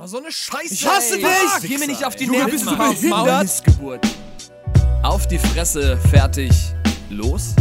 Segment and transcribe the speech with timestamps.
[0.00, 0.74] Oh, so eine Scheiße.
[0.74, 1.20] Ich hasse ey.
[1.22, 1.28] dich!
[1.28, 2.52] Ah, Geh mir nicht auf die Nerven.
[2.52, 3.62] bist du behindert?
[5.02, 6.52] Auf die Fresse, fertig,
[7.10, 7.54] los.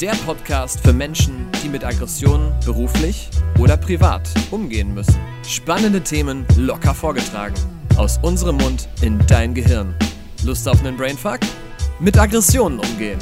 [0.00, 3.28] Der Podcast für Menschen, die mit Aggressionen beruflich
[3.58, 5.14] oder privat umgehen müssen.
[5.46, 7.54] Spannende Themen locker vorgetragen.
[7.96, 9.94] Aus unserem Mund in dein Gehirn.
[10.42, 11.40] Lust auf einen Brainfuck?
[12.00, 13.18] Mit Aggressionen umgehen.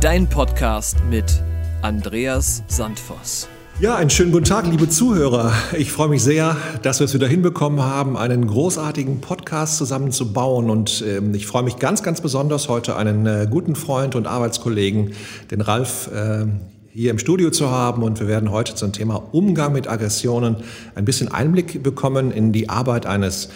[0.00, 1.42] Dein Podcast mit
[1.82, 3.48] Andreas Sandvoss.
[3.80, 5.52] Ja, einen schönen guten Tag, liebe Zuhörer.
[5.76, 10.70] Ich freue mich sehr, dass wir es wieder hinbekommen haben, einen großartigen Podcast zusammenzubauen.
[10.70, 15.14] Und ähm, ich freue mich ganz, ganz besonders, heute einen äh, guten Freund und Arbeitskollegen,
[15.50, 16.46] den Ralf, äh,
[16.92, 18.04] hier im Studio zu haben.
[18.04, 20.58] Und wir werden heute zum Thema Umgang mit Aggressionen
[20.94, 23.48] ein bisschen Einblick bekommen in die Arbeit eines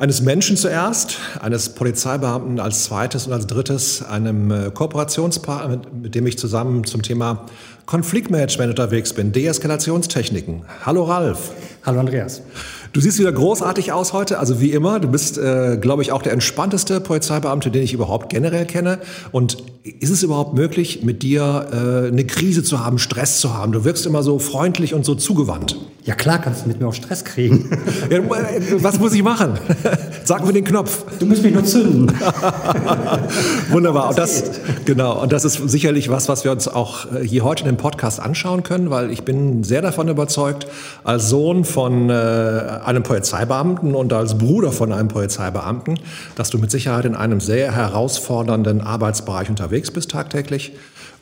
[0.00, 6.14] eines Menschen zuerst, eines Polizeibeamten als zweites und als drittes, einem äh, Kooperationspartner, mit, mit
[6.14, 7.44] dem ich zusammen zum Thema
[7.90, 10.62] Konfliktmanagement unterwegs bin, Deeskalationstechniken.
[10.86, 11.50] Hallo Ralf.
[11.84, 12.40] Hallo Andreas.
[12.92, 14.98] Du siehst wieder großartig aus heute, also wie immer.
[14.98, 18.98] Du bist, äh, glaube ich, auch der entspannteste Polizeibeamte, den ich überhaupt generell kenne.
[19.30, 23.70] Und ist es überhaupt möglich, mit dir äh, eine Krise zu haben, Stress zu haben?
[23.70, 25.76] Du wirkst immer so freundlich und so zugewandt.
[26.04, 27.70] Ja klar, kannst du mit mir auf Stress kriegen.
[28.10, 28.18] Ja,
[28.78, 29.58] was muss ich machen?
[30.24, 31.04] Sag mir den Knopf.
[31.18, 32.08] Du musst mich nur zünden.
[33.70, 34.08] Wunderbar.
[34.08, 34.44] Und das,
[34.84, 35.22] genau.
[35.22, 38.20] Und das ist sicherlich was, was wir uns auch äh, hier heute in dem Podcast
[38.20, 40.66] anschauen können, weil ich bin sehr davon überzeugt,
[41.04, 42.12] als Sohn von äh,
[42.80, 45.98] einem Polizeibeamten und als Bruder von einem Polizeibeamten,
[46.34, 50.72] dass du mit Sicherheit in einem sehr herausfordernden Arbeitsbereich unterwegs bist tagtäglich.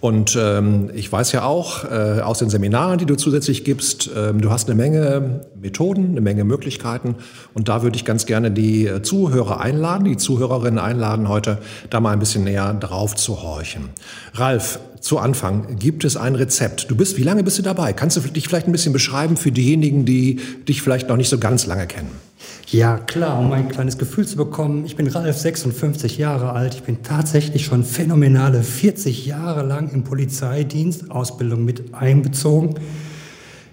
[0.00, 4.40] Und ähm, ich weiß ja auch äh, aus den Seminaren, die du zusätzlich gibst, ähm,
[4.40, 7.16] du hast eine Menge Methoden, eine Menge Möglichkeiten.
[7.52, 11.58] Und da würde ich ganz gerne die äh, Zuhörer einladen, die Zuhörerinnen einladen, heute
[11.90, 13.90] da mal ein bisschen näher drauf zu horchen.
[14.34, 16.90] Ralf, zu Anfang, gibt es ein Rezept?
[16.90, 17.92] Du bist, wie lange bist du dabei?
[17.92, 21.38] Kannst du dich vielleicht ein bisschen beschreiben für diejenigen, die dich vielleicht noch nicht so
[21.38, 22.27] ganz lange kennen?
[22.70, 24.84] Ja, klar, um ein kleines Gefühl zu bekommen.
[24.84, 26.74] Ich bin Ralf, 56 Jahre alt.
[26.74, 32.74] Ich bin tatsächlich schon phänomenale 40 Jahre lang im Polizeidienst, Ausbildung mit einbezogen.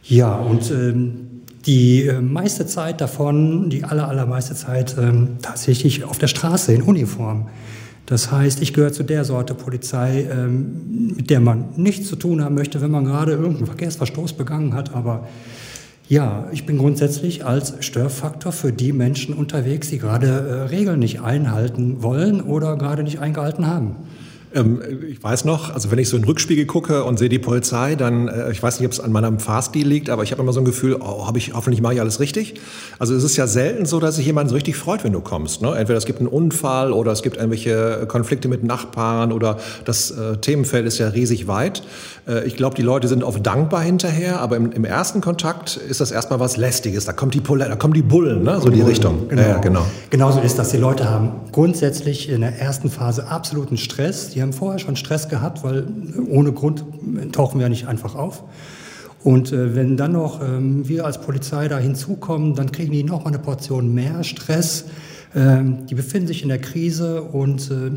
[0.01, 6.17] Ja, und ähm, die äh, meiste Zeit davon, die aller, allermeiste Zeit ähm, tatsächlich auf
[6.17, 7.49] der Straße in Uniform.
[8.05, 12.41] Das heißt, ich gehöre zu der Sorte Polizei, ähm, mit der man nichts zu tun
[12.41, 15.27] haben möchte, wenn man gerade irgendeinen Verkehrsverstoß begangen hat, aber
[16.07, 21.21] ja, ich bin grundsätzlich als Störfaktor für die Menschen unterwegs, die gerade äh, Regeln nicht
[21.21, 23.95] einhalten wollen oder gerade nicht eingehalten haben.
[24.55, 27.39] Ähm, ich weiß noch, also wenn ich so in den Rückspiegel gucke und sehe die
[27.39, 30.41] Polizei, dann, äh, ich weiß nicht, ob es an meinem Fahrstil liegt, aber ich habe
[30.41, 32.55] immer so ein Gefühl, oh, habe ich, hoffentlich mache ich alles richtig.
[32.97, 35.61] Also es ist ja selten so, dass sich jemand so richtig freut, wenn du kommst.
[35.61, 35.75] Ne?
[35.75, 40.37] Entweder es gibt einen Unfall oder es gibt irgendwelche Konflikte mit Nachbarn oder das äh,
[40.37, 41.83] Themenfeld ist ja riesig weit.
[42.27, 46.01] Äh, ich glaube, die Leute sind oft dankbar hinterher, aber im, im, ersten Kontakt ist
[46.01, 47.05] das erstmal was Lästiges.
[47.05, 48.59] Da kommt die, Pol da kommen die Bullen, ne?
[48.61, 49.29] so die Richtung.
[49.29, 49.41] Genau.
[49.41, 49.85] Ja, genau.
[50.09, 50.69] Genauso ist das.
[50.69, 54.29] Die Leute haben grundsätzlich in der ersten Phase absoluten Stress.
[54.29, 55.87] Die haben vorher schon Stress gehabt, weil
[56.27, 56.83] ohne Grund
[57.31, 58.43] tauchen wir ja nicht einfach auf.
[59.23, 63.23] Und äh, wenn dann noch ähm, wir als Polizei da hinzukommen, dann kriegen die noch
[63.23, 64.85] mal eine Portion mehr Stress.
[65.35, 67.91] Ähm, die befinden sich in der Krise und äh,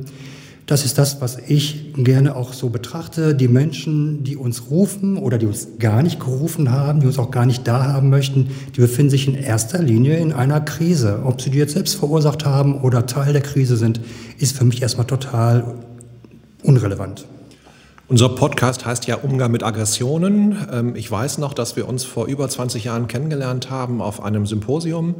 [0.68, 3.34] das ist das, was ich gerne auch so betrachte.
[3.34, 7.30] Die Menschen, die uns rufen oder die uns gar nicht gerufen haben, die uns auch
[7.30, 11.22] gar nicht da haben möchten, die befinden sich in erster Linie in einer Krise.
[11.24, 14.02] Ob sie die jetzt selbst verursacht haben oder Teil der Krise sind,
[14.36, 15.74] ist für mich erstmal total
[16.62, 17.24] unrelevant.
[18.06, 20.54] Unser Podcast heißt ja Umgang mit Aggressionen.
[20.70, 24.44] Ähm, Ich weiß noch, dass wir uns vor über 20 Jahren kennengelernt haben auf einem
[24.44, 25.14] Symposium.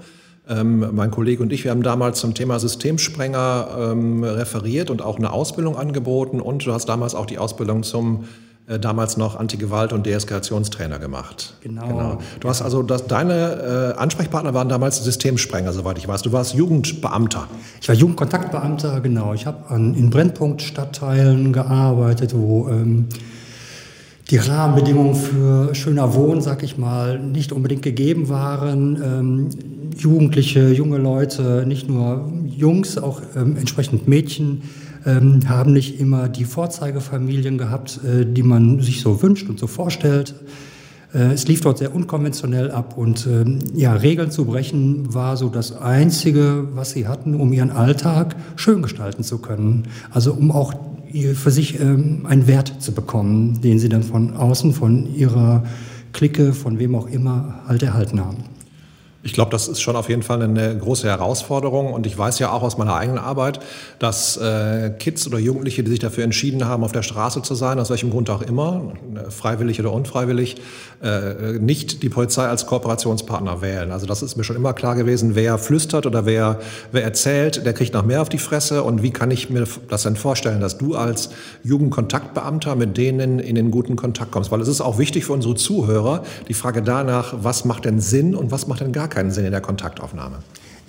[0.49, 5.19] Ähm, Mein Kollege und ich, wir haben damals zum Thema Systemsprenger ähm, referiert und auch
[5.19, 6.41] eine Ausbildung angeboten.
[6.41, 8.25] Und du hast damals auch die Ausbildung zum
[8.69, 11.55] äh, damals noch Antigewalt- und Deeskalationstrainer gemacht.
[11.63, 12.19] Genau.
[12.41, 16.23] Du hast also, das, deine äh, Ansprechpartner waren damals Systemsprenger, soweit ich weiß.
[16.23, 17.47] Du warst Jugendbeamter.
[17.81, 19.33] Ich war Jugendkontaktbeamter, genau.
[19.33, 23.07] Ich habe in Brennpunktstadtteilen gearbeitet, wo ähm,
[24.31, 29.49] die Rahmenbedingungen für schöner Wohnen, sag ich mal, nicht unbedingt gegeben waren.
[29.97, 34.63] Jugendliche, junge Leute, nicht nur Jungs, auch ähm, entsprechend Mädchen,
[35.07, 39.67] ähm, haben nicht immer die Vorzeigefamilien gehabt, äh, die man sich so wünscht und so
[39.67, 40.35] vorstellt.
[41.15, 45.49] Äh, Es lief dort sehr unkonventionell ab und ähm, ja, Regeln zu brechen war so
[45.49, 49.85] das Einzige, was sie hatten, um ihren Alltag schön gestalten zu können.
[50.11, 50.75] Also um auch
[51.35, 55.65] für sich ähm, einen Wert zu bekommen, den sie dann von außen, von ihrer
[56.13, 58.45] Clique, von wem auch immer halt erhalten haben.
[59.25, 61.93] Ich glaube, das ist schon auf jeden Fall eine große Herausforderung.
[61.93, 63.59] Und ich weiß ja auch aus meiner eigenen Arbeit,
[63.99, 67.81] dass äh, Kids oder Jugendliche, die sich dafür entschieden haben, auf der Straße zu sein,
[67.81, 70.57] aus welchem Grund auch immer, äh, freiwillig oder unfreiwillig,
[71.03, 73.91] äh, nicht die Polizei als Kooperationspartner wählen.
[73.91, 76.61] Also das ist mir schon immer klar gewesen, wer flüstert oder wer,
[76.93, 78.85] wer erzählt, der kriegt noch mehr auf die Fresse.
[78.85, 81.31] Und wie kann ich mir das denn vorstellen, dass du als
[81.65, 84.53] Jugendkontaktbeamter mit denen in den guten Kontakt kommst?
[84.53, 88.37] Weil es ist auch wichtig für unsere Zuhörer, die Frage danach, was macht denn Sinn
[88.37, 90.39] und was macht denn gar keinen Sinn in der Kontaktaufnahme.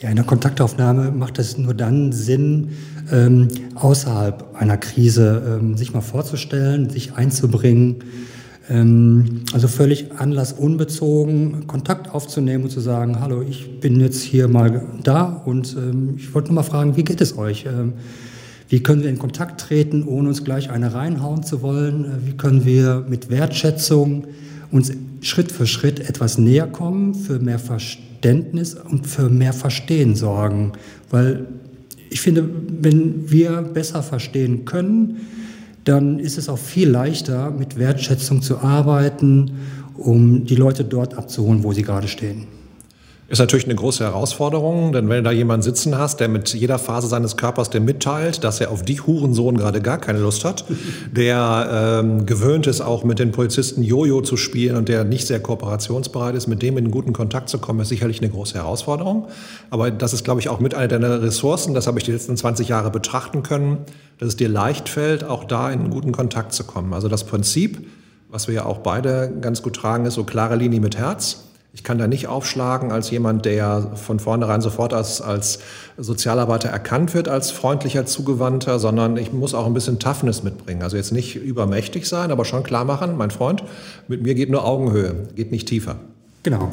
[0.01, 2.69] Ja, in der Kontaktaufnahme macht es nur dann Sinn,
[3.11, 7.97] ähm, außerhalb einer Krise ähm, sich mal vorzustellen, sich einzubringen,
[8.69, 14.83] ähm, also völlig anlassunbezogen Kontakt aufzunehmen und zu sagen, hallo, ich bin jetzt hier mal
[15.03, 17.65] da und ähm, ich wollte nur mal fragen, wie geht es euch?
[17.65, 17.93] Ähm,
[18.69, 22.05] wie können wir in Kontakt treten, ohne uns gleich eine reinhauen zu wollen?
[22.05, 24.27] Äh, wie können wir mit Wertschätzung
[24.71, 30.73] uns Schritt für Schritt etwas näher kommen, für mehr Verständnis und für mehr Verstehen sorgen.
[31.09, 31.47] Weil
[32.09, 32.49] ich finde,
[32.81, 35.17] wenn wir besser verstehen können,
[35.83, 39.51] dann ist es auch viel leichter, mit Wertschätzung zu arbeiten,
[39.97, 42.58] um die Leute dort abzuholen, wo sie gerade stehen.
[43.29, 46.79] Ist natürlich eine große Herausforderung, denn wenn du da jemanden sitzen hast, der mit jeder
[46.79, 50.65] Phase seines Körpers dir mitteilt, dass er auf dich Hurensohn gerade gar keine Lust hat,
[51.11, 55.39] der ähm, gewöhnt ist, auch mit den Polizisten Jojo zu spielen und der nicht sehr
[55.39, 59.27] kooperationsbereit ist, mit dem in guten Kontakt zu kommen, ist sicherlich eine große Herausforderung.
[59.69, 62.35] Aber das ist, glaube ich, auch mit einer deiner Ressourcen, das habe ich die letzten
[62.35, 63.77] 20 Jahre betrachten können,
[64.17, 66.95] dass es dir leicht fällt, auch da in guten Kontakt zu kommen.
[66.95, 67.85] Also das Prinzip,
[68.27, 71.43] was wir ja auch beide ganz gut tragen, ist so klare Linie mit Herz.
[71.71, 75.59] Ich kann da nicht aufschlagen als jemand, der von vornherein sofort als, als
[75.97, 80.81] Sozialarbeiter erkannt wird, als freundlicher Zugewandter, sondern ich muss auch ein bisschen Toughness mitbringen.
[80.81, 83.63] Also jetzt nicht übermächtig sein, aber schon klar machen, mein Freund,
[84.07, 85.97] mit mir geht nur Augenhöhe, geht nicht tiefer.
[86.41, 86.69] Genau.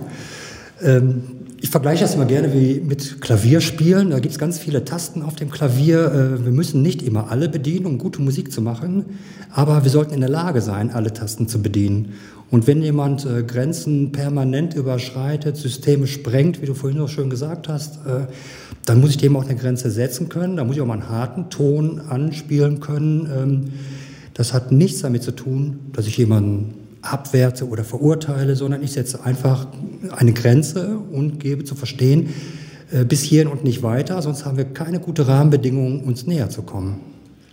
[0.83, 1.23] Ähm,
[1.61, 4.11] ich vergleiche das immer gerne wie mit Klavierspielen.
[4.11, 6.07] Da gibt es ganz viele Tasten auf dem Klavier.
[6.07, 9.05] Äh, wir müssen nicht immer alle bedienen, um gute Musik zu machen,
[9.51, 12.15] aber wir sollten in der Lage sein, alle Tasten zu bedienen.
[12.51, 17.69] Und wenn jemand äh, Grenzen permanent überschreitet, Systeme sprengt, wie du vorhin so schön gesagt
[17.69, 18.27] hast, äh,
[18.85, 20.57] dann muss ich dem auch eine Grenze setzen können.
[20.57, 23.29] Da muss ich auch mal einen harten Ton anspielen können.
[23.35, 23.73] Ähm,
[24.35, 29.25] das hat nichts damit zu tun, dass ich jemanden abwerte oder verurteile, sondern ich setze
[29.25, 29.67] einfach
[30.11, 32.29] eine Grenze und gebe zu verstehen,
[32.93, 36.63] äh, bis hierhin und nicht weiter, sonst haben wir keine gute Rahmenbedingungen, uns näher zu
[36.63, 37.01] kommen.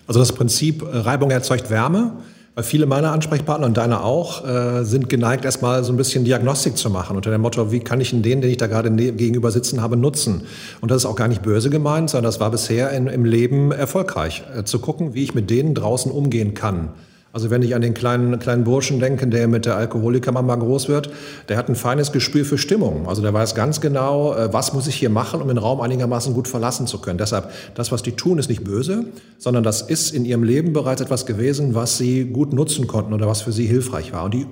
[0.06, 2.14] Also das Prinzip äh, Reibung erzeugt Wärme.
[2.56, 6.78] Weil viele meiner Ansprechpartner und deine auch äh, sind geneigt, erstmal so ein bisschen Diagnostik
[6.78, 9.50] zu machen unter dem Motto, wie kann ich denn den, den ich da gerade gegenüber
[9.50, 10.44] sitzen habe, nutzen?
[10.80, 13.72] Und das ist auch gar nicht böse gemeint, sondern das war bisher in, im Leben
[13.72, 16.90] erfolgreich, äh, zu gucken, wie ich mit denen draußen umgehen kann.
[17.34, 21.10] Also wenn ich an den kleinen, kleinen Burschen denke, der mit der Alkoholikermama groß wird,
[21.50, 23.10] der hat ein feines Gespür für Stimmung.
[23.10, 26.36] Also der weiß ganz genau, äh, was muss ich hier machen, um den Raum einigermaßen
[26.36, 27.18] gut verlassen zu können.
[27.18, 29.06] Deshalb, das, was die tun, ist nicht böse,
[29.40, 33.28] sondern das ist in ihrem Leben bereits etwas gewesen, was sie gut nutzen konnten oder
[33.28, 34.26] was für sie hilfreich war.
[34.26, 34.46] Und die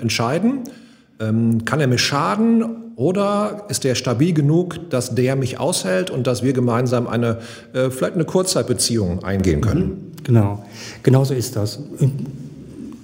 [0.00, 0.60] entscheiden,
[1.20, 2.64] ähm, kann er mir schaden
[2.96, 7.38] oder ist er stabil genug, dass der mich aushält und dass wir gemeinsam eine,
[7.72, 9.84] äh, vielleicht eine Kurzzeitbeziehung eingehen können?
[9.84, 10.24] Mhm.
[10.24, 10.64] Genau,
[11.02, 11.78] genau so ist das.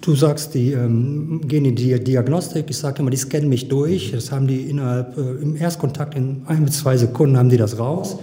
[0.01, 2.67] Du sagst, die ähm, gehen in die Diagnostik.
[2.69, 4.13] Ich sage immer, die scannen mich durch.
[4.13, 7.79] Das haben die innerhalb, äh, im Erstkontakt in ein bis zwei Sekunden haben die das
[7.79, 8.19] raus.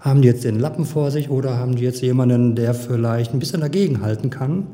[0.00, 3.38] Haben die jetzt den Lappen vor sich oder haben die jetzt jemanden, der vielleicht ein
[3.38, 4.66] bisschen dagegen halten kann?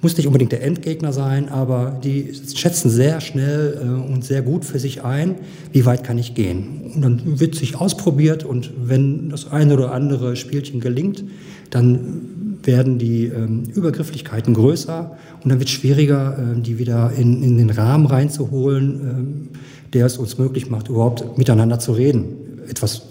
[0.00, 4.64] Muss nicht unbedingt der Endgegner sein, aber die schätzen sehr schnell äh, und sehr gut
[4.64, 5.34] für sich ein,
[5.72, 6.92] wie weit kann ich gehen.
[6.94, 11.24] Und dann wird sich ausprobiert und wenn das eine oder andere Spielchen gelingt,
[11.70, 17.42] dann werden die ähm, Übergrifflichkeiten größer und dann wird es schwieriger, äh, die wieder in,
[17.42, 19.48] in den Rahmen reinzuholen, ähm,
[19.94, 23.02] der es uns möglich macht, überhaupt miteinander zu reden, etwas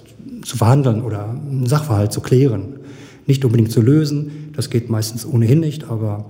[0.43, 2.75] zu verhandeln oder einen Sachverhalt zu klären.
[3.25, 6.25] Nicht unbedingt zu lösen, das geht meistens ohnehin nicht, aber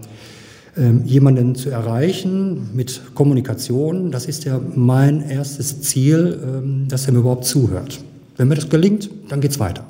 [1.05, 7.19] jemanden zu erreichen mit Kommunikation, das ist ja mein erstes Ziel, ähm, dass er mir
[7.19, 7.99] überhaupt zuhört.
[8.37, 9.83] Wenn mir das gelingt, dann geht es weiter.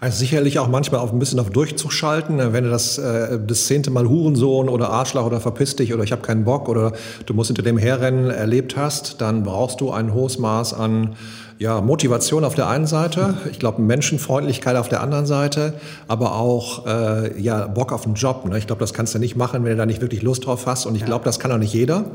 [0.00, 3.66] Heißt sicherlich auch manchmal auf ein bisschen auf Durchzug schalten, wenn du das, äh, das
[3.66, 6.92] zehnte Mal Hurensohn oder Arschloch oder verpiss dich oder ich habe keinen Bock oder
[7.26, 11.14] du musst hinter dem herrennen erlebt hast, dann brauchst du ein hohes Maß an
[11.58, 15.74] ja, Motivation auf der einen Seite, ich glaube Menschenfreundlichkeit auf der anderen Seite,
[16.08, 18.44] aber auch äh, ja, Bock auf den Job.
[18.46, 18.58] Ne?
[18.58, 20.86] Ich glaube, das kannst du nicht machen, wenn du da nicht wirklich Lust drauf hast.
[20.86, 22.06] Und ich glaube, das kann auch nicht jeder.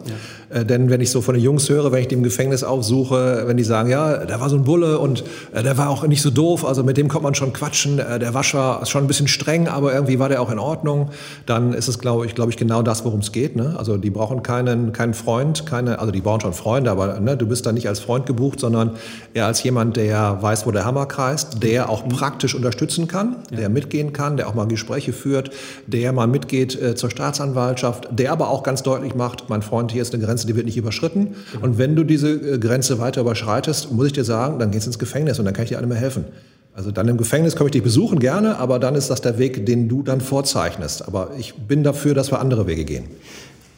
[0.51, 0.59] Ja.
[0.59, 3.43] Äh, denn wenn ich so von den Jungs höre, wenn ich die im Gefängnis aufsuche,
[3.45, 6.21] wenn die sagen, ja, da war so ein Bulle und äh, der war auch nicht
[6.21, 9.07] so doof, also mit dem kommt man schon quatschen, äh, der Wascher ist schon ein
[9.07, 11.09] bisschen streng, aber irgendwie war der auch in Ordnung,
[11.45, 13.55] dann ist es, glaube ich, glaube ich, genau das, worum es geht.
[13.55, 13.75] Ne?
[13.77, 17.47] Also die brauchen keinen, keinen Freund, keine, also die brauchen schon Freunde, aber ne, du
[17.47, 18.97] bist da nicht als Freund gebucht, sondern
[19.33, 22.09] eher als jemand, der weiß, wo der Hammer kreist, der auch mhm.
[22.09, 23.57] praktisch unterstützen kann, ja.
[23.57, 25.51] der mitgehen kann, der auch mal Gespräche führt,
[25.87, 30.01] der mal mitgeht äh, zur Staatsanwaltschaft, der aber auch ganz deutlich macht, mein Freund, hier
[30.01, 31.35] ist eine Grenze, die wird nicht überschritten.
[31.51, 31.65] Genau.
[31.65, 34.89] Und wenn du diese äh, Grenze weiter überschreitest, muss ich dir sagen, dann gehst du
[34.89, 36.25] ins Gefängnis und dann kann ich dir alle mehr helfen.
[36.73, 39.65] Also dann im Gefängnis komme ich dich besuchen gerne, aber dann ist das der Weg,
[39.65, 41.07] den du dann vorzeichnest.
[41.07, 43.05] Aber ich bin dafür, dass wir andere Wege gehen.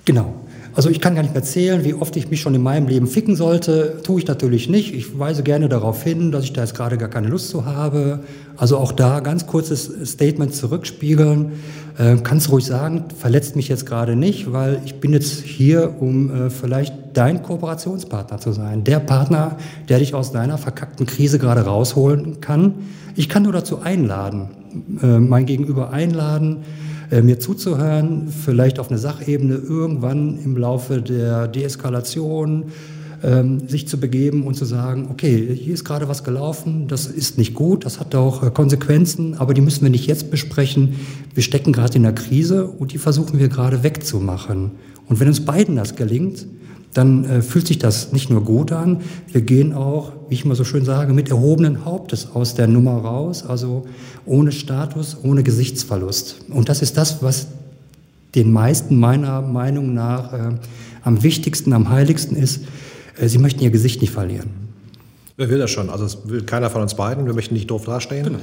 [0.05, 0.35] Genau.
[0.73, 3.07] Also ich kann gar nicht mehr zählen, wie oft ich mich schon in meinem Leben
[3.07, 3.99] ficken sollte.
[4.03, 4.93] Tue ich natürlich nicht.
[4.93, 8.21] Ich weise gerne darauf hin, dass ich da jetzt gerade gar keine Lust zu habe.
[8.55, 11.53] Also auch da ganz kurzes Statement zurückspiegeln.
[11.97, 16.45] Äh, kannst ruhig sagen, verletzt mich jetzt gerade nicht, weil ich bin jetzt hier, um
[16.45, 18.85] äh, vielleicht dein Kooperationspartner zu sein.
[18.85, 19.57] Der Partner,
[19.89, 22.75] der dich aus deiner verkackten Krise gerade rausholen kann.
[23.17, 24.49] Ich kann nur dazu einladen,
[25.03, 26.59] äh, mein Gegenüber einladen,
[27.19, 32.71] mir zuzuhören, vielleicht auf eine Sachebene irgendwann im Laufe der Deeskalation
[33.23, 37.37] ähm, sich zu begeben und zu sagen, okay, hier ist gerade was gelaufen, das ist
[37.37, 40.95] nicht gut, das hat auch äh, Konsequenzen, aber die müssen wir nicht jetzt besprechen.
[41.33, 44.71] Wir stecken gerade in einer Krise und die versuchen wir gerade wegzumachen.
[45.07, 46.47] Und wenn uns beiden das gelingt,
[46.93, 50.55] dann äh, fühlt sich das nicht nur gut an, wir gehen auch, wie ich immer
[50.55, 53.85] so schön sage, mit erhobenen Hauptes aus der Nummer raus, also
[54.25, 56.45] ohne Status, ohne Gesichtsverlust.
[56.49, 57.47] Und das ist das, was
[58.35, 60.51] den meisten meiner Meinung nach äh,
[61.03, 62.61] am wichtigsten, am heiligsten ist.
[63.17, 64.49] Äh, sie möchten ihr Gesicht nicht verlieren.
[65.37, 65.89] Wer will das schon?
[65.89, 67.25] Also das will keiner von uns beiden.
[67.25, 68.25] Wir möchten nicht doof dastehen.
[68.25, 68.39] Genau.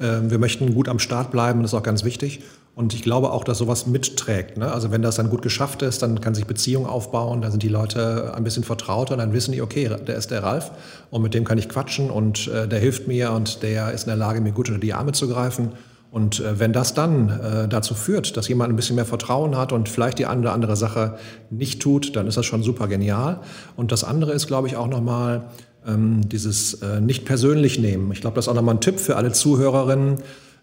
[0.00, 2.40] Ähm, wir möchten gut am Start bleiben, das ist auch ganz wichtig.
[2.74, 4.56] Und ich glaube auch, dass sowas mitträgt.
[4.56, 4.72] Ne?
[4.72, 7.68] Also wenn das dann gut geschafft ist, dann kann sich Beziehung aufbauen, dann sind die
[7.68, 10.70] Leute ein bisschen vertrauter, dann wissen die, okay, der ist der Ralf
[11.10, 14.08] und mit dem kann ich quatschen und äh, der hilft mir und der ist in
[14.08, 15.72] der Lage, mir gut unter die Arme zu greifen.
[16.10, 19.72] Und äh, wenn das dann äh, dazu führt, dass jemand ein bisschen mehr Vertrauen hat
[19.72, 21.18] und vielleicht die eine oder andere Sache
[21.50, 23.40] nicht tut, dann ist das schon super genial.
[23.76, 25.44] Und das andere ist, glaube ich, auch nochmal
[25.86, 28.12] ähm, dieses äh, nicht persönlich nehmen.
[28.12, 30.18] Ich glaube, das ist auch nochmal ein Tipp für alle Zuhörerinnen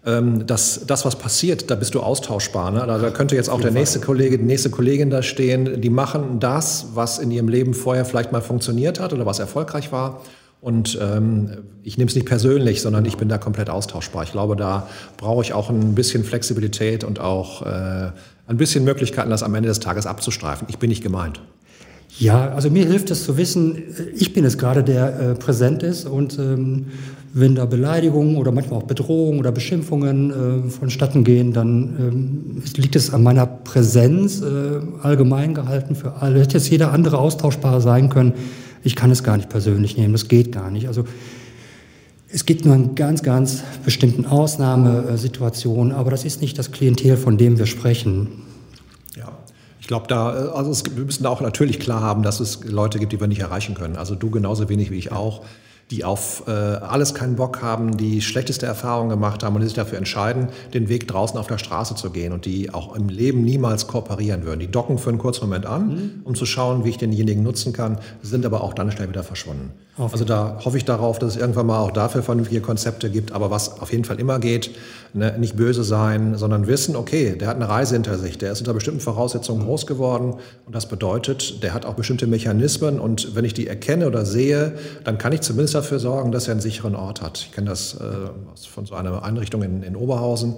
[0.05, 2.71] ähm, dass das, was passiert, da bist du austauschbar.
[2.71, 2.85] Ne?
[2.87, 6.87] Da könnte jetzt auch der nächste Kollege, die nächste Kollegin da stehen, die machen das,
[6.93, 10.21] was in ihrem Leben vorher vielleicht mal funktioniert hat oder was erfolgreich war.
[10.61, 11.49] Und ähm,
[11.83, 14.23] ich nehme es nicht persönlich, sondern ich bin da komplett austauschbar.
[14.23, 14.87] Ich glaube, da
[15.17, 18.11] brauche ich auch ein bisschen Flexibilität und auch äh,
[18.47, 20.67] ein bisschen Möglichkeiten, das am Ende des Tages abzustreifen.
[20.69, 21.39] Ich bin nicht gemeint.
[22.17, 23.81] Ja, also mir hilft es zu wissen,
[24.15, 26.87] ich bin es gerade, der äh, präsent ist und ähm,
[27.33, 32.95] wenn da Beleidigungen oder manchmal auch Bedrohungen oder Beschimpfungen äh, vonstatten gehen, dann ähm, liegt
[32.95, 36.39] es an meiner Präsenz, äh, allgemein gehalten für alle.
[36.39, 38.33] Hätte jetzt jeder andere austauschbar sein können.
[38.83, 40.87] Ich kann es gar nicht persönlich nehmen, das geht gar nicht.
[40.87, 41.03] Also
[42.31, 47.37] es gibt nur in ganz, ganz bestimmten Ausnahmesituationen, aber das ist nicht das Klientel, von
[47.37, 48.43] dem wir sprechen.
[49.17, 49.31] Ja,
[49.79, 52.63] ich glaube, da, äh, also es, wir müssen da auch natürlich klar haben, dass es
[52.63, 53.97] Leute gibt, die wir nicht erreichen können.
[53.97, 55.43] Also du genauso wenig wie ich auch
[55.91, 59.75] die auf äh, alles keinen Bock haben, die schlechteste Erfahrungen gemacht haben und die sich
[59.75, 63.43] dafür entscheiden, den Weg draußen auf der Straße zu gehen und die auch im Leben
[63.43, 64.59] niemals kooperieren würden.
[64.59, 66.11] Die docken für einen kurzen Moment an, mhm.
[66.23, 69.71] um zu schauen, wie ich denjenigen nutzen kann, sind aber auch dann schnell wieder verschwunden.
[69.99, 73.33] Auf also da hoffe ich darauf, dass es irgendwann mal auch dafür vernünftige Konzepte gibt.
[73.33, 74.71] Aber was auf jeden Fall immer geht,
[75.13, 78.59] ne, nicht böse sein, sondern wissen, okay, der hat eine Reise hinter sich, der ist
[78.59, 83.43] unter bestimmten Voraussetzungen groß geworden und das bedeutet, der hat auch bestimmte Mechanismen und wenn
[83.43, 86.95] ich die erkenne oder sehe, dann kann ich zumindest dafür sorgen, dass er einen sicheren
[86.95, 87.39] Ort hat.
[87.39, 90.55] Ich kenne das äh, von so einer Einrichtung in, in Oberhausen.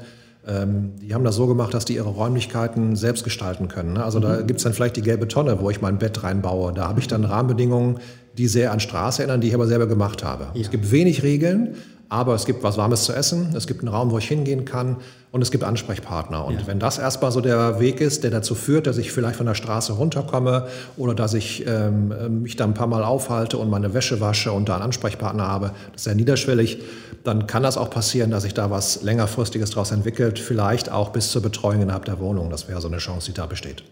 [0.47, 3.93] Ähm, die haben das so gemacht, dass die ihre Räumlichkeiten selbst gestalten können.
[3.93, 4.03] Ne?
[4.03, 4.23] Also mhm.
[4.23, 6.73] da gibt es dann vielleicht die gelbe Tonne, wo ich mein Bett reinbaue.
[6.73, 7.99] Da habe ich dann Rahmenbedingungen,
[8.37, 10.45] die sehr an Straße erinnern, die ich aber selber gemacht habe.
[10.53, 10.61] Ja.
[10.61, 11.75] Es gibt wenig Regeln,
[12.11, 14.97] aber es gibt was Warmes zu essen, es gibt einen Raum, wo ich hingehen kann
[15.31, 16.43] und es gibt Ansprechpartner.
[16.43, 16.67] Und ja.
[16.67, 19.55] wenn das erstmal so der Weg ist, der dazu führt, dass ich vielleicht von der
[19.55, 24.19] Straße runterkomme oder dass ich ähm, mich da ein paar Mal aufhalte und meine Wäsche
[24.19, 26.79] wasche und da einen Ansprechpartner habe, das ist sehr niederschwellig,
[27.23, 31.31] dann kann das auch passieren, dass sich da was längerfristiges daraus entwickelt, vielleicht auch bis
[31.31, 32.49] zur Betreuung innerhalb der Wohnung.
[32.49, 33.83] Das wäre so eine Chance, die da besteht.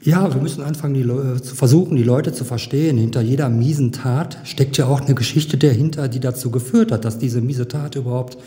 [0.00, 2.98] Ja, wir müssen anfangen, die Le zu versuchen, die Leute zu verstehen.
[2.98, 7.18] Hinter jeder miesen Tat steckt ja auch eine Geschichte dahinter, die dazu geführt hat, dass
[7.18, 8.38] diese miese Tat überhaupt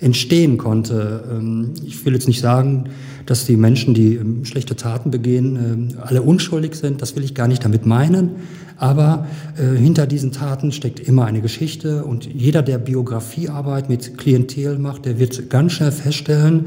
[0.00, 1.24] entstehen konnte.
[1.30, 2.90] Ähm, ich will jetzt nicht sagen,
[3.26, 7.02] dass die Menschen, die ähm, schlechte Taten begehen, ähm, alle unschuldig sind.
[7.02, 8.30] Das will ich gar nicht damit meinen.
[8.76, 9.26] Aber
[9.58, 12.04] äh, hinter diesen Taten steckt immer eine Geschichte.
[12.04, 16.66] Und jeder, der Biografiearbeit mit Klientel macht, der wird ganz schnell feststellen,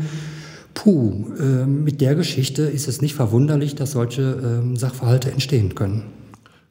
[0.74, 6.04] Puh, äh, mit der Geschichte ist es nicht verwunderlich, dass solche äh, Sachverhalte entstehen können.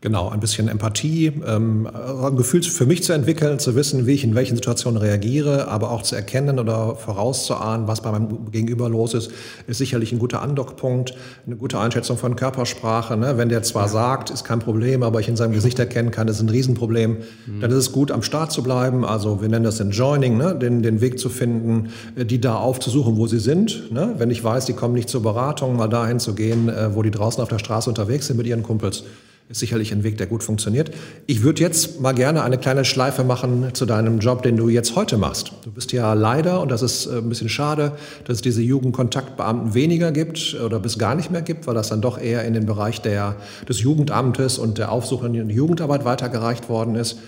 [0.02, 4.24] Genau, ein bisschen Empathie, ähm, ein Gefühl für mich zu entwickeln, zu wissen, wie ich
[4.24, 9.14] in welchen Situationen reagiere, aber auch zu erkennen oder vorauszuahnen, was bei meinem Gegenüber los
[9.14, 9.30] ist,
[9.68, 11.14] ist sicherlich ein guter Andockpunkt,
[11.46, 13.16] eine gute Einschätzung von Körpersprache.
[13.16, 13.38] Ne?
[13.38, 13.88] Wenn der zwar ja.
[13.90, 17.60] sagt, ist kein Problem, aber ich in seinem Gesicht erkennen kann, ist ein Riesenproblem, mhm.
[17.60, 19.04] dann ist es gut, am Start zu bleiben.
[19.04, 20.56] Also wir nennen das Enjoining, ne?
[20.56, 23.92] den, den Weg zu finden, äh, die da aufzusuchen, wo sie sind.
[23.92, 24.16] Ne?
[24.18, 27.12] Wenn ich weiß, die kommen nicht zur Beratung, mal dahin zu gehen, äh, wo die
[27.12, 29.04] draußen auf der Straße unterwegs sind mit ihren Kumpels
[29.52, 30.90] ist sicherlich ein Weg, der gut funktioniert.
[31.26, 34.96] Ich würde jetzt mal gerne eine kleine Schleife machen zu deinem Job, den du jetzt
[34.96, 35.52] heute machst.
[35.64, 37.92] Du bist ja leider, und das ist äh, ein bisschen schade,
[38.24, 42.00] dass es diese Jugendkontaktbeamten weniger gibt oder bis gar nicht mehr gibt, weil das dann
[42.00, 43.36] doch eher in den Bereich der,
[43.68, 47.18] des Jugendamtes und der aufsuchenden Jugendarbeit weitergereicht worden ist.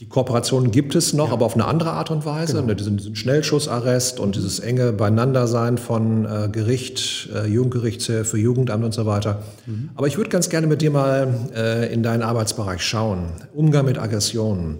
[0.00, 1.32] Die Kooperation gibt es noch, ja.
[1.32, 2.54] aber auf eine andere Art und Weise.
[2.54, 2.66] Genau.
[2.68, 8.94] Ne, diesen, diesen, Schnellschussarrest und dieses enge Beieinandersein von äh, Gericht, äh, Jugendgerichtshilfe, Jugendamt und
[8.94, 9.42] so weiter.
[9.66, 9.90] Mhm.
[9.96, 13.32] Aber ich würde ganz gerne mit dir mal äh, in deinen Arbeitsbereich schauen.
[13.52, 14.76] Umgang mit Aggressionen.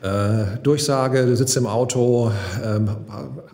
[0.00, 2.30] Äh, Durchsage, du sitzt im Auto,
[2.64, 2.88] ähm,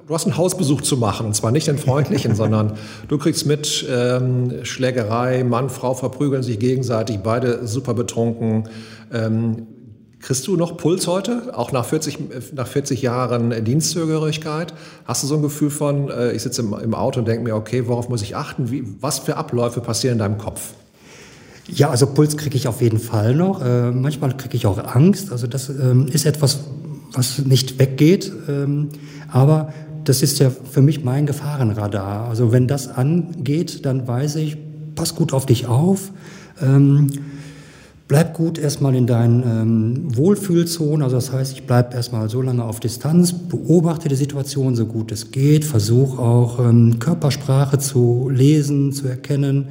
[0.06, 2.74] du hast einen Hausbesuch zu machen, und zwar nicht den freundlichen, sondern
[3.08, 8.68] du kriegst mit ähm, Schlägerei, Mann, Frau verprügeln sich gegenseitig, beide super betrunken.
[9.12, 9.66] Ähm,
[10.22, 14.72] Kriegst du noch Puls heute, auch nach 40, nach 40 Jahren Dienstzugehörigkeit?
[15.04, 17.56] Hast du so ein Gefühl von, äh, ich sitze im, im, Auto und denke mir,
[17.56, 18.70] okay, worauf muss ich achten?
[18.70, 20.74] Wie, was für Abläufe passieren in deinem Kopf?
[21.66, 23.64] Ja, also Puls kriege ich auf jeden Fall noch.
[23.64, 25.32] Äh, manchmal kriege ich auch Angst.
[25.32, 26.60] Also das ähm, ist etwas,
[27.12, 28.32] was nicht weggeht.
[28.48, 28.90] Ähm,
[29.26, 29.72] aber
[30.04, 32.28] das ist ja für mich mein Gefahrenradar.
[32.28, 34.56] Also wenn das angeht, dann weiß ich,
[34.94, 36.12] pass gut auf dich auf.
[36.60, 37.10] Ähm,
[38.12, 41.00] bleib gut erstmal in deinen ähm, Wohlfühlzonen.
[41.00, 45.10] Also das heißt, ich bleibe erstmal so lange auf Distanz, beobachte die Situation so gut
[45.12, 49.68] es geht, versuche auch ähm, Körpersprache zu lesen, zu erkennen.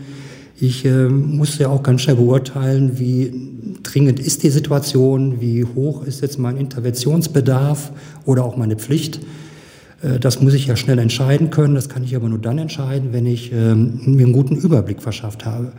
[0.60, 3.32] Ich äh, muss ja auch ganz schnell beurteilen, wie
[3.84, 7.92] dringend ist die Situation, wie hoch ist jetzt mein Interventionsbedarf
[8.26, 9.20] oder auch meine Pflicht.
[10.02, 11.76] Äh, das muss ich ja schnell entscheiden können.
[11.76, 15.46] Das kann ich aber nur dann entscheiden, wenn ich ähm, mir einen guten Überblick verschafft
[15.46, 15.74] habe.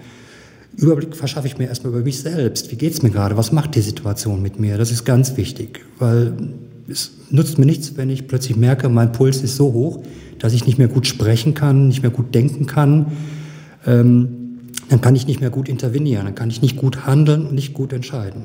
[0.76, 2.70] Überblick verschaffe ich mir erstmal über mich selbst.
[2.70, 3.36] Wie geht es mir gerade?
[3.36, 4.78] Was macht die Situation mit mir?
[4.78, 6.32] Das ist ganz wichtig, weil
[6.88, 10.02] es nutzt mir nichts, wenn ich plötzlich merke, mein Puls ist so hoch,
[10.38, 13.12] dass ich nicht mehr gut sprechen kann, nicht mehr gut denken kann.
[13.86, 17.54] Ähm, dann kann ich nicht mehr gut intervenieren, dann kann ich nicht gut handeln und
[17.54, 18.44] nicht gut entscheiden.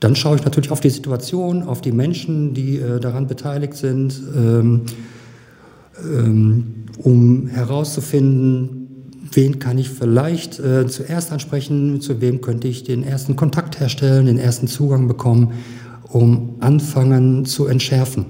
[0.00, 4.20] Dann schaue ich natürlich auf die Situation, auf die Menschen, die äh, daran beteiligt sind,
[4.36, 4.82] ähm,
[6.02, 8.75] ähm, um herauszufinden,
[9.32, 14.26] wen kann ich vielleicht äh, zuerst ansprechen, zu wem könnte ich den ersten Kontakt herstellen,
[14.26, 15.52] den ersten Zugang bekommen,
[16.08, 18.26] um anfangen zu entschärfen.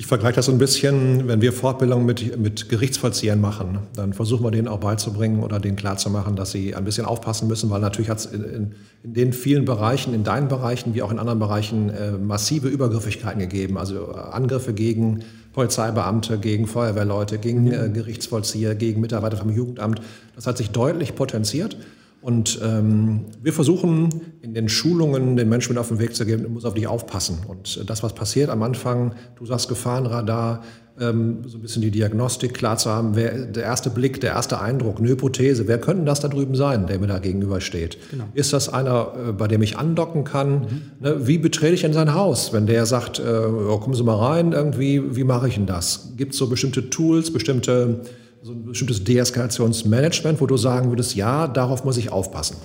[0.00, 4.42] Ich vergleiche das so ein bisschen, wenn wir Fortbildungen mit, mit Gerichtsvollziehern machen, dann versuchen
[4.42, 8.08] wir denen auch beizubringen oder denen klarzumachen, dass sie ein bisschen aufpassen müssen, weil natürlich
[8.08, 11.38] hat es in, in, in, den vielen Bereichen, in deinen Bereichen wie auch in anderen
[11.38, 15.20] Bereichen äh, massive Übergriffigkeiten gegeben, also äh, Angriffe gegen
[15.52, 20.00] Polizeibeamte, gegen Feuerwehrleute, gegen äh, Gerichtsvollzieher, gegen Mitarbeiter vom Jugendamt.
[20.36, 21.76] Das hat sich deutlich potenziert.
[22.22, 24.10] Und ähm, wir versuchen
[24.42, 26.86] in den Schulungen den Menschen mit auf den Weg zu geben, du musst auf dich
[26.86, 27.38] aufpassen.
[27.48, 30.62] Und das, was passiert am Anfang, du sagst Gefahrenradar,
[31.00, 34.60] ähm, so ein bisschen die Diagnostik klar zu haben, wer, der erste Blick, der erste
[34.60, 37.96] Eindruck, eine Hypothese, wer könnte das da drüben sein, der mir da gegenübersteht?
[38.10, 38.24] Genau.
[38.34, 40.50] Ist das einer, äh, bei dem ich andocken kann?
[40.50, 40.82] Mhm.
[41.00, 42.52] Ne, wie betrete ich denn sein Haus?
[42.52, 46.12] Wenn der sagt, äh, oh, kommen Sie mal rein, irgendwie, wie mache ich denn das?
[46.18, 48.02] Gibt es so bestimmte Tools, bestimmte
[48.42, 52.56] so ein bestimmtes Deeskalationsmanagement, wo du sagen würdest, ja, darauf muss ich aufpassen?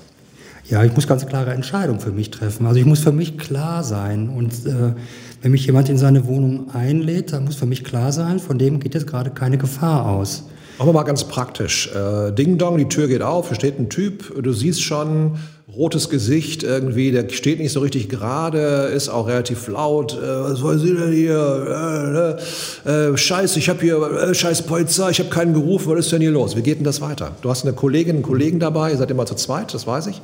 [0.69, 2.65] Ja, ich muss ganz klare Entscheidungen für mich treffen.
[2.65, 4.29] Also ich muss für mich klar sein.
[4.29, 4.93] Und äh,
[5.41, 8.79] wenn mich jemand in seine Wohnung einlädt, dann muss für mich klar sein, von dem
[8.79, 10.45] geht jetzt gerade keine Gefahr aus.
[10.77, 11.89] Machen wir mal ganz praktisch.
[11.95, 15.37] Äh, Ding Dong, die Tür geht auf, da steht ein Typ, du siehst schon,
[15.73, 20.13] rotes Gesicht irgendwie, der steht nicht so richtig gerade, ist auch relativ laut.
[20.13, 22.37] Äh, was wollen Sie denn hier?
[22.85, 26.05] Äh, äh, äh scheiße, ich habe hier, äh, scheiß Polizei, ich habe keinen gerufen, was
[26.05, 26.57] ist denn hier los?
[26.57, 27.31] Wie geht denn das weiter?
[27.41, 30.21] Du hast eine Kollegin, einen Kollegen dabei, ihr seid immer zu zweit, das weiß ich.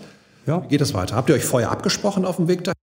[0.47, 0.63] Ja.
[0.63, 1.15] Wie geht das weiter?
[1.15, 2.80] Habt ihr euch vorher abgesprochen auf dem Weg dahin?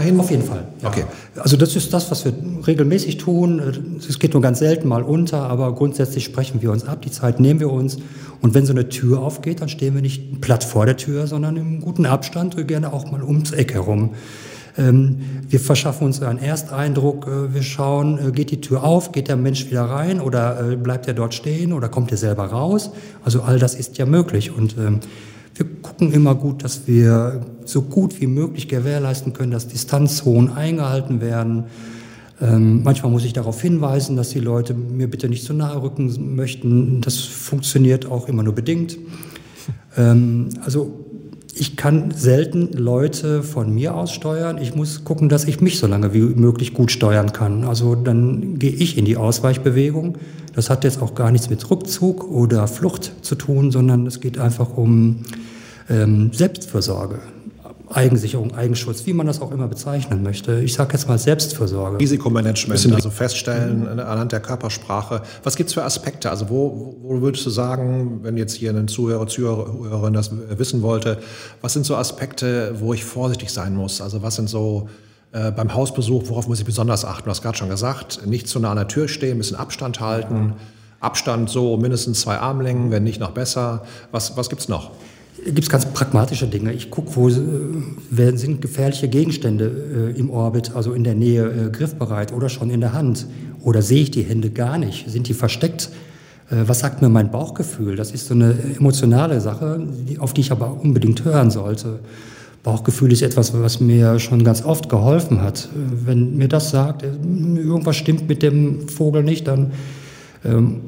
[0.00, 0.64] Auf jeden Fall.
[0.80, 0.90] Ja.
[0.90, 1.04] Okay.
[1.34, 2.32] Also das ist das, was wir
[2.64, 3.98] regelmäßig tun.
[3.98, 7.02] Es geht nur ganz selten mal unter, aber grundsätzlich sprechen wir uns ab.
[7.02, 7.96] Die Zeit nehmen wir uns.
[8.40, 11.56] Und wenn so eine Tür aufgeht, dann stehen wir nicht platt vor der Tür, sondern
[11.56, 14.10] im guten Abstand, gerne auch mal ums Eck herum.
[14.76, 15.16] Ähm,
[15.48, 17.26] wir verschaffen uns einen Ersteindruck.
[17.26, 20.76] Äh, wir schauen, äh, geht die Tür auf, geht der Mensch wieder rein oder äh,
[20.76, 22.92] bleibt er dort stehen oder kommt er selber raus?
[23.24, 24.56] Also all das ist ja möglich.
[24.56, 25.00] Und ähm,
[25.56, 31.20] wir gucken immer gut, dass wir so gut wie möglich gewährleisten können, dass Distanzzonen eingehalten
[31.20, 31.64] werden.
[32.40, 36.34] Ähm, manchmal muss ich darauf hinweisen, dass die Leute mir bitte nicht zu nahe rücken
[36.36, 37.00] möchten.
[37.00, 38.96] Das funktioniert auch immer nur bedingt.
[39.96, 41.04] Ähm, also
[41.54, 44.58] ich kann selten Leute von mir aus steuern.
[44.58, 47.64] Ich muss gucken, dass ich mich so lange wie möglich gut steuern kann.
[47.64, 50.18] Also dann gehe ich in die Ausweichbewegung.
[50.54, 54.38] Das hat jetzt auch gar nichts mit Rückzug oder Flucht zu tun, sondern es geht
[54.38, 55.24] einfach um
[55.90, 57.18] ähm, Selbstfürsorge.
[57.90, 60.60] Eigensicherung, Eigenschutz, wie man das auch immer bezeichnen möchte.
[60.60, 61.98] Ich sage jetzt mal Selbstfürsorge.
[61.98, 64.00] Risikomanagement, also feststellen mhm.
[64.00, 65.22] anhand der Körpersprache.
[65.42, 66.30] Was gibt es für Aspekte?
[66.30, 71.18] Also wo, wo würdest du sagen, wenn jetzt hier ein Zuhörer, Zuhörerin das wissen wollte,
[71.62, 74.00] was sind so Aspekte, wo ich vorsichtig sein muss?
[74.00, 74.88] Also was sind so
[75.32, 77.24] äh, beim Hausbesuch, worauf muss ich besonders achten?
[77.24, 80.00] Du hast gerade schon gesagt, nicht zu nah an der Tür stehen, ein bisschen Abstand
[80.00, 80.54] halten.
[81.00, 83.84] Abstand so mindestens zwei Armlängen, wenn nicht noch besser.
[84.10, 84.90] Was, was gibt es noch?
[85.44, 86.72] Gibt es ganz pragmatische Dinge.
[86.72, 91.70] Ich gucke, wo äh, sind gefährliche Gegenstände äh, im Orbit, also in der Nähe äh,
[91.70, 93.26] griffbereit oder schon in der Hand.
[93.62, 95.08] Oder sehe ich die Hände gar nicht?
[95.10, 95.90] Sind die versteckt?
[96.50, 97.96] Äh, was sagt mir mein Bauchgefühl?
[97.96, 99.86] Das ist so eine emotionale Sache,
[100.18, 102.00] auf die ich aber unbedingt hören sollte.
[102.62, 105.66] Bauchgefühl ist etwas, was mir schon ganz oft geholfen hat.
[105.66, 109.72] Äh, wenn mir das sagt, irgendwas stimmt mit dem Vogel nicht, dann
[110.44, 110.80] ähm,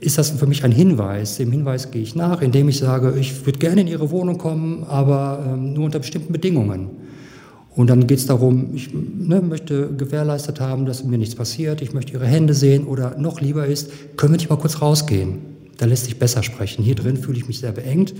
[0.00, 1.36] ist das für mich ein Hinweis.
[1.36, 4.84] Dem Hinweis gehe ich nach, indem ich sage, ich würde gerne in Ihre Wohnung kommen,
[4.84, 6.90] aber ähm, nur unter bestimmten Bedingungen.
[7.74, 11.92] Und dann geht es darum, ich ne, möchte gewährleistet haben, dass mir nichts passiert, ich
[11.92, 15.38] möchte Ihre Hände sehen oder noch lieber ist, können wir nicht mal kurz rausgehen?
[15.76, 16.82] Da lässt sich besser sprechen.
[16.82, 18.14] Hier drin fühle ich mich sehr beengt.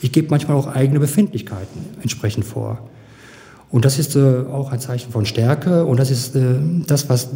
[0.00, 2.88] Ich gebe manchmal auch eigene Befindlichkeiten entsprechend vor.
[3.72, 7.30] Und das ist äh, auch ein Zeichen von Stärke und das ist äh, das, was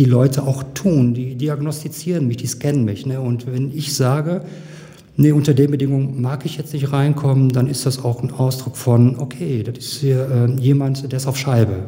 [0.00, 1.12] die Leute auch tun.
[1.12, 3.04] Die diagnostizieren mich, die scannen mich.
[3.04, 3.20] Ne?
[3.20, 4.40] Und wenn ich sage,
[5.16, 8.78] nee, unter den Bedingungen mag ich jetzt nicht reinkommen, dann ist das auch ein Ausdruck
[8.78, 11.84] von, okay, das ist hier äh, jemand, der ist auf Scheibe.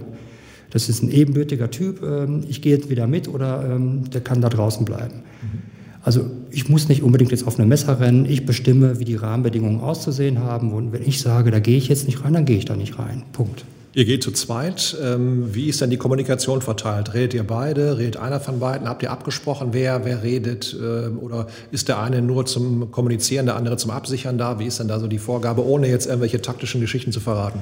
[0.71, 4.43] Das ist ein ebenbürtiger Typ, äh, ich gehe jetzt wieder mit oder äh, der kann
[4.43, 5.15] da draußen bleiben.
[5.17, 5.59] Mhm.
[6.03, 9.81] Also ich muss nicht unbedingt jetzt auf eine Messer rennen, ich bestimme, wie die Rahmenbedingungen
[9.81, 12.67] auszusehen haben und wenn ich sage, da gehe ich jetzt nicht rein, dann gehe ich
[12.67, 13.23] da nicht rein.
[13.33, 13.65] Punkt.
[13.95, 14.97] Ihr geht zu zweit.
[15.03, 17.13] Ähm, wie ist denn die Kommunikation verteilt?
[17.13, 17.99] Redet ihr beide?
[17.99, 18.89] Redet einer von beiden?
[18.89, 20.75] Habt ihr abgesprochen, wer, wer redet?
[20.81, 24.59] Ähm, oder ist der eine nur zum Kommunizieren, der andere zum Absichern da?
[24.59, 27.61] Wie ist denn da so die Vorgabe, ohne jetzt irgendwelche taktischen Geschichten zu verraten?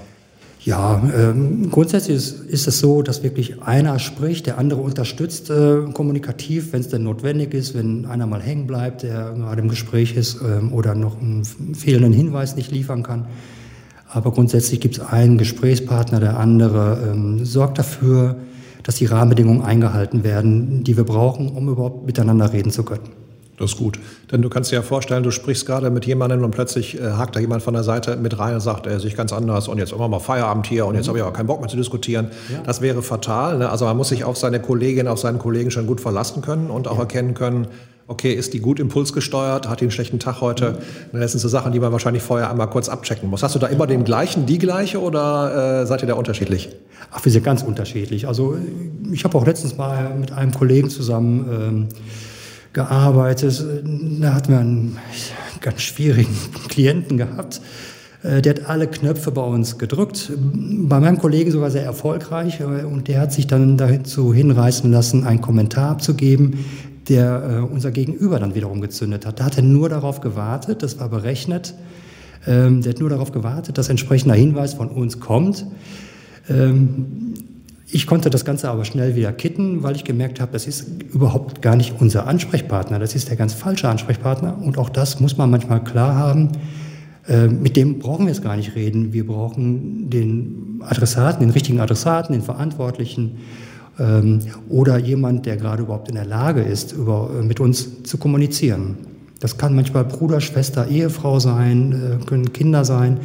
[0.65, 5.79] Ja, ähm, grundsätzlich ist, ist, es so, dass wirklich einer spricht, der andere unterstützt äh,
[5.95, 10.17] kommunikativ, wenn es denn notwendig ist, wenn einer mal hängen bleibt, der gerade im Gespräch
[10.17, 13.27] ist ähm, oder noch einen fehlenden Hinweis nicht liefern kann.
[14.13, 18.37] Aber grundsätzlich gibt es einen Gesprächspartner, der andere ähm, sorgt dafür,
[18.83, 23.21] dass die Rahmenbedingungen eingehalten werden, die wir brauchen, um überhaupt miteinander reden zu können.
[23.61, 23.99] Das ist gut.
[24.33, 27.37] Denn du kannst dir ja vorstellen, du sprichst gerade mit jemandem und plötzlich äh, hakt
[27.37, 29.93] da jemand von der Seite mit rein und sagt, er sich ganz anders und jetzt
[29.93, 31.09] immer mal Feierabend hier und jetzt mhm.
[31.11, 32.31] habe ich auch keinen Bock mehr zu diskutieren.
[32.51, 32.63] Ja.
[32.65, 33.59] Das wäre fatal.
[33.59, 33.69] Ne?
[33.69, 36.89] Also man muss sich auf seine Kollegin, auf seinen Kollegen schon gut verlassen können und
[36.89, 37.01] auch ja.
[37.01, 37.67] erkennen können,
[38.11, 40.79] okay, ist die gut impulsgesteuert, hat die einen schlechten Tag heute?
[41.13, 41.21] Mhm.
[41.21, 43.43] Das sind so Sachen, die man wahrscheinlich vorher einmal kurz abchecken muss.
[43.43, 46.71] Hast du da immer den gleichen, die gleiche oder äh, seid ihr da unterschiedlich?
[47.13, 48.27] Ach, wir sind ganz unterschiedlich.
[48.27, 48.57] Also
[49.13, 51.89] ich habe auch letztens mal mit einem Kollegen zusammen ähm,
[52.73, 53.65] gearbeitet.
[54.21, 54.99] Da hatten wir einen
[55.61, 56.37] ganz schwierigen
[56.69, 57.61] Klienten gehabt.
[58.23, 62.61] Äh, der hat alle Knöpfe bei uns gedrückt, bei meinem Kollegen sogar sehr erfolgreich.
[62.61, 66.65] Äh, und der hat sich dann dazu hinreißen lassen, einen Kommentar abzugeben,
[67.11, 69.41] der äh, unser Gegenüber dann wiederum gezündet hat.
[69.41, 71.75] Da hat er nur darauf gewartet, das war berechnet,
[72.47, 75.67] ähm, der hat nur darauf gewartet, dass entsprechender Hinweis von uns kommt.
[76.49, 77.35] Ähm,
[77.93, 81.61] ich konnte das Ganze aber schnell wieder kitten, weil ich gemerkt habe, das ist überhaupt
[81.61, 85.51] gar nicht unser Ansprechpartner, das ist der ganz falsche Ansprechpartner und auch das muss man
[85.51, 86.53] manchmal klar haben.
[87.27, 89.13] Äh, mit dem brauchen wir es gar nicht reden.
[89.13, 93.70] Wir brauchen den Adressaten, den richtigen Adressaten, den Verantwortlichen ähm,
[94.69, 98.97] oder jemand, der gerade überhaupt in der Lage ist, über, äh, mit uns zu kommunizieren.
[99.41, 103.21] Das kann manchmal Bruder, Schwester, Ehefrau sein, äh, können Kinder sein,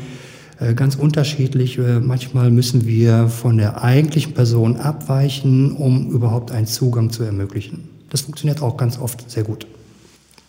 [0.59, 1.79] äh, ganz unterschiedlich.
[2.01, 7.89] Manchmal müssen wir von der eigentlichen Person abweichen, um überhaupt einen Zugang zu ermöglichen.
[8.09, 9.67] Das funktioniert auch ganz oft sehr gut.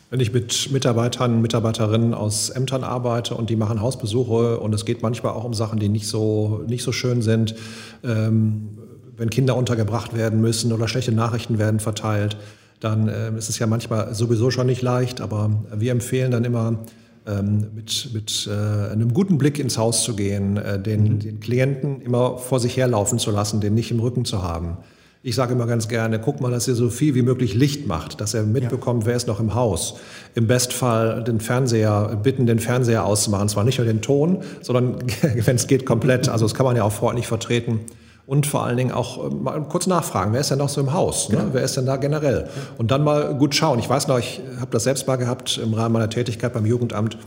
[0.09, 5.03] Wenn ich mit Mitarbeitern, Mitarbeiterinnen aus Ämtern arbeite und die machen Hausbesuche und es geht
[5.03, 7.57] manchmal auch um Sachen, die nicht so, nicht so schön sind,
[8.05, 8.69] ähm,
[9.17, 12.37] wenn Kinder untergebracht werden müssen oder schlechte Nachrichten werden verteilt,
[12.81, 15.21] dann äh, ist es ja manchmal sowieso schon nicht leicht.
[15.21, 16.79] Aber wir empfehlen dann immer,
[17.27, 21.19] ähm, mit, mit äh, einem guten Blick ins Haus zu gehen, äh, den, mhm.
[21.19, 24.77] den Klienten immer vor sich herlaufen zu lassen, den nicht im Rücken zu haben.
[25.23, 28.21] Ich sage immer ganz gerne, guck mal, dass ihr so viel wie möglich Licht macht,
[28.21, 29.07] dass er mitbekommt, ja.
[29.09, 29.97] wer ist noch im Haus.
[30.37, 33.49] Im Bestfall den Fernseher, bitten, den Fernseher auszumachen.
[33.49, 36.29] Zwar nicht nur den Ton, sondern wenn es geht, komplett.
[36.29, 37.81] Also das kann man ja auch freundlich vertreten
[38.27, 40.93] und vor allen Dingen auch äh, mal kurz nachfragen, wer ist denn noch so im
[40.93, 41.29] Haus?
[41.29, 41.37] Ne?
[41.37, 41.49] Genau.
[41.53, 42.49] Wer ist denn da generell?
[42.77, 43.79] Und dann mal gut schauen.
[43.79, 47.19] Ich weiß noch, ich habe das selbst mal gehabt im Rahmen meiner Tätigkeit beim Jugendamt.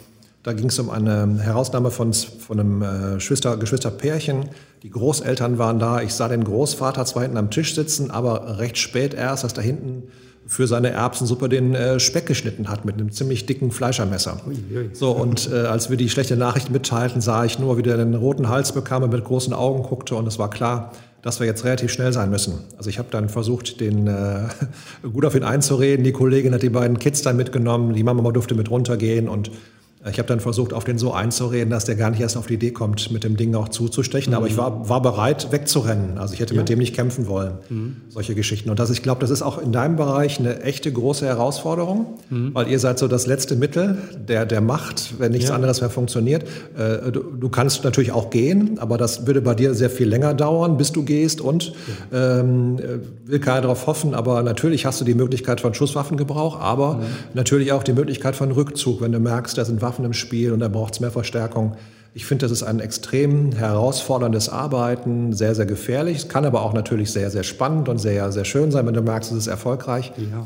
[0.44, 4.50] Da ging es um eine Herausnahme von, von einem äh, Geschwister, Geschwisterpärchen.
[4.84, 6.02] Die Großeltern waren da.
[6.02, 9.62] Ich sah den Großvater zwar hinten am Tisch sitzen, aber recht spät erst, dass da
[9.62, 10.04] hinten
[10.50, 14.42] für seine Erbsensuppe den äh, Speck geschnitten hat mit einem ziemlich dicken Fleischermesser.
[14.94, 18.16] So, und äh, als wir die schlechte Nachricht mitteilten, sah ich nur, wie der den
[18.16, 21.66] roten Hals bekam und mit großen Augen guckte und es war klar, dass wir jetzt
[21.66, 22.56] relativ schnell sein müssen.
[22.78, 24.48] Also ich habe dann versucht, den äh,
[25.14, 26.04] gut auf ihn einzureden.
[26.04, 27.94] Die Kollegin hat die beiden Kids dann mitgenommen.
[27.94, 29.52] Die Mama durfte mit runtergehen und
[30.08, 32.54] ich habe dann versucht, auf den so einzureden, dass der gar nicht erst auf die
[32.54, 34.32] Idee kommt, mit dem Ding auch zuzustechen.
[34.32, 34.38] Mhm.
[34.38, 36.18] Aber ich war, war bereit, wegzurennen.
[36.18, 36.62] Also ich hätte ja.
[36.62, 37.56] mit dem nicht kämpfen wollen.
[37.68, 37.98] Mhm.
[38.08, 38.70] Solche Geschichten.
[38.70, 42.56] Und das, ich glaube, das ist auch in deinem Bereich eine echte große Herausforderung, mhm.
[42.56, 45.56] weil ihr seid so das letzte Mittel der, der Macht, wenn nichts ja.
[45.56, 46.44] anderes mehr funktioniert.
[46.78, 50.34] Äh, du, du, kannst natürlich auch gehen, aber das würde bei dir sehr viel länger
[50.34, 51.42] dauern, bis du gehst.
[51.42, 51.74] Und
[52.14, 52.80] ähm,
[53.26, 57.04] will keiner darauf hoffen, aber natürlich hast du die Möglichkeit von Schusswaffengebrauch, aber mhm.
[57.34, 60.54] natürlich auch die Möglichkeit von Rückzug, wenn du merkst, da sind Waffen Waffen im Spiel
[60.54, 61.76] und da braucht es mehr Verstärkung.
[62.14, 66.18] Ich finde, das ist ein extrem herausforderndes Arbeiten, sehr, sehr gefährlich.
[66.18, 69.02] Es kann aber auch natürlich sehr, sehr spannend und sehr, sehr schön sein, wenn du
[69.02, 70.12] merkst, es ist erfolgreich.
[70.18, 70.46] Ja.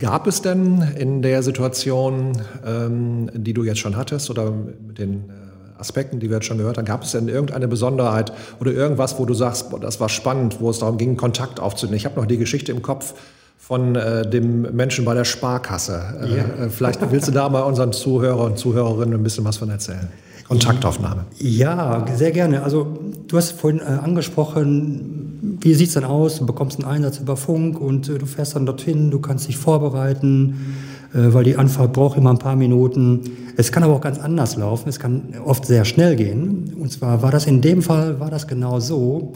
[0.00, 2.32] Gab es denn in der Situation,
[2.66, 6.58] ähm, die du jetzt schon hattest oder mit den äh, Aspekten, die wir jetzt schon
[6.58, 10.60] gehört haben, gab es denn irgendeine Besonderheit oder irgendwas, wo du sagst, das war spannend,
[10.60, 11.96] wo es darum ging, Kontakt aufzunehmen?
[11.96, 13.14] Ich habe noch die Geschichte im Kopf,
[13.60, 16.02] von äh, dem Menschen bei der Sparkasse.
[16.22, 16.64] Äh, ja.
[16.64, 20.08] Äh, vielleicht willst du da mal unseren Zuhörern und Zuhörerinnen ein bisschen was von erzählen.
[20.48, 21.26] Kontaktaufnahme.
[21.38, 22.64] Ja, sehr gerne.
[22.64, 26.38] Also du hast vorhin äh, angesprochen, wie sieht es dann aus?
[26.38, 29.58] Du bekommst einen Einsatz über Funk und äh, du fährst dann dorthin, du kannst dich
[29.58, 30.76] vorbereiten,
[31.12, 33.22] weil die Anfahrt braucht immer ein paar Minuten.
[33.56, 34.88] Es kann aber auch ganz anders laufen.
[34.88, 36.72] Es kann oft sehr schnell gehen.
[36.80, 39.32] Und zwar war das in dem Fall, war das genau so.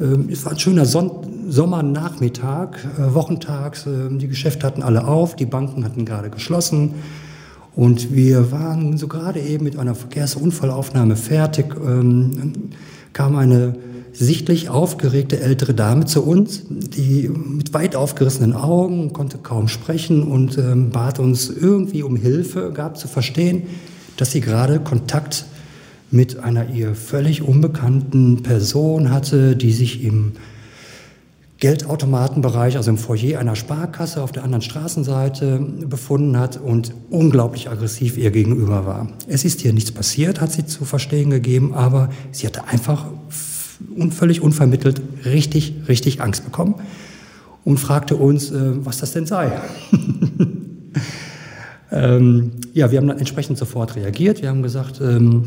[0.00, 1.10] Ähm, es war ein schöner Son
[1.48, 3.86] Sommernachmittag, äh, wochentags.
[3.86, 6.94] Äh, die Geschäfte hatten alle auf, die Banken hatten gerade geschlossen.
[7.74, 11.74] Und wir waren so gerade eben mit einer Verkehrsunfallaufnahme fertig.
[11.76, 12.52] Ähm,
[13.12, 13.76] kam eine
[14.12, 20.56] sichtlich aufgeregte ältere Dame zu uns, die mit weit aufgerissenen Augen konnte kaum sprechen und
[20.56, 23.64] ähm, bat uns irgendwie um Hilfe, gab zu verstehen,
[24.16, 25.44] dass sie gerade Kontakt
[26.10, 30.32] mit einer ihr völlig unbekannten Person hatte, die sich im
[31.58, 38.18] Geldautomatenbereich, also im Foyer einer Sparkasse auf der anderen Straßenseite befunden hat und unglaublich aggressiv
[38.18, 39.08] ihr gegenüber war.
[39.26, 43.06] Es ist ihr nichts passiert, hat sie zu verstehen gegeben, aber sie hatte einfach
[44.10, 46.74] völlig unvermittelt richtig, richtig Angst bekommen
[47.64, 49.50] und fragte uns, äh, was das denn sei.
[51.90, 54.42] ähm, ja, wir haben dann entsprechend sofort reagiert.
[54.42, 55.42] Wir haben gesagt, ähm,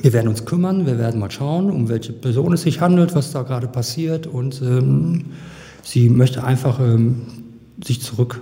[0.00, 3.32] wir werden uns kümmern, wir werden mal schauen, um welche Person es sich handelt, was
[3.32, 4.26] da gerade passiert.
[4.26, 5.26] Und ähm,
[5.82, 7.22] sie möchte einfach ähm,
[7.84, 8.40] sich zurück,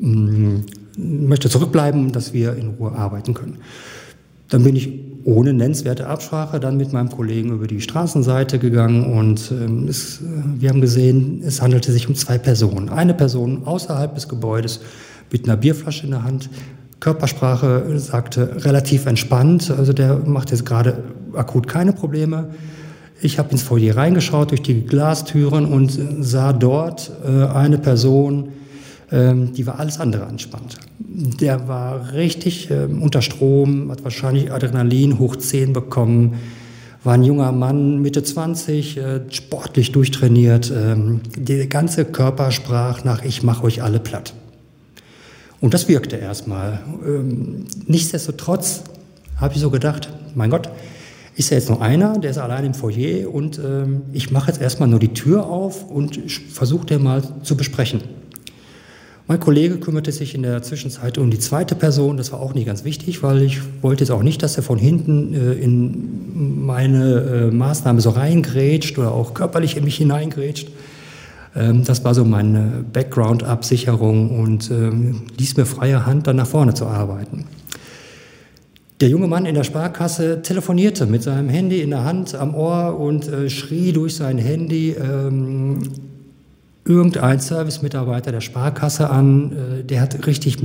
[0.00, 0.64] ähm,
[0.96, 3.58] möchte zurückbleiben, dass wir in Ruhe arbeiten können.
[4.48, 4.90] Dann bin ich
[5.24, 10.20] ohne nennenswerte Absprache dann mit meinem Kollegen über die Straßenseite gegangen und ähm, es,
[10.58, 12.88] wir haben gesehen, es handelte sich um zwei Personen.
[12.88, 14.80] Eine Person außerhalb des Gebäudes
[15.30, 16.48] mit einer Bierflasche in der Hand,
[17.00, 21.02] Körpersprache sagte relativ entspannt, also der macht jetzt gerade
[21.34, 22.50] akut keine Probleme.
[23.22, 28.50] Ich habe ins Foyer reingeschaut durch die Glastüren und sah dort äh, eine Person,
[29.12, 30.78] ähm, die war alles andere entspannt.
[30.98, 36.36] Der war richtig äh, unter Strom, hat wahrscheinlich Adrenalin hoch 10 bekommen,
[37.02, 40.70] war ein junger Mann, Mitte 20, äh, sportlich durchtrainiert.
[40.74, 44.34] Ähm, der ganze Körper sprach nach, ich mache euch alle platt.
[45.60, 46.80] Und das wirkte erstmal.
[47.06, 48.82] Ähm, nichtsdestotrotz
[49.36, 50.70] habe ich so gedacht, mein Gott,
[51.36, 54.60] ist ja jetzt nur einer, der ist allein im Foyer und ähm, ich mache jetzt
[54.60, 56.20] erstmal nur die Tür auf und
[56.52, 58.02] versuche den mal zu besprechen.
[59.26, 62.16] Mein Kollege kümmerte sich in der Zwischenzeit um die zweite Person.
[62.16, 64.76] Das war auch nicht ganz wichtig, weil ich wollte jetzt auch nicht, dass er von
[64.76, 70.68] hinten äh, in meine äh, Maßnahme so reingrätscht oder auch körperlich in mich hineingrätscht.
[71.54, 76.74] Ähm, das war so meine Background-Absicherung und ähm, ließ mir freie Hand, dann nach vorne
[76.74, 77.46] zu arbeiten.
[79.00, 82.98] Der junge Mann in der Sparkasse telefonierte mit seinem Handy in der Hand am Ohr
[82.98, 85.78] und äh, schrie durch sein Handy ähm,
[86.84, 89.52] irgendein Servicemitarbeiter der Sparkasse an.
[89.52, 90.58] Äh, der hat richtig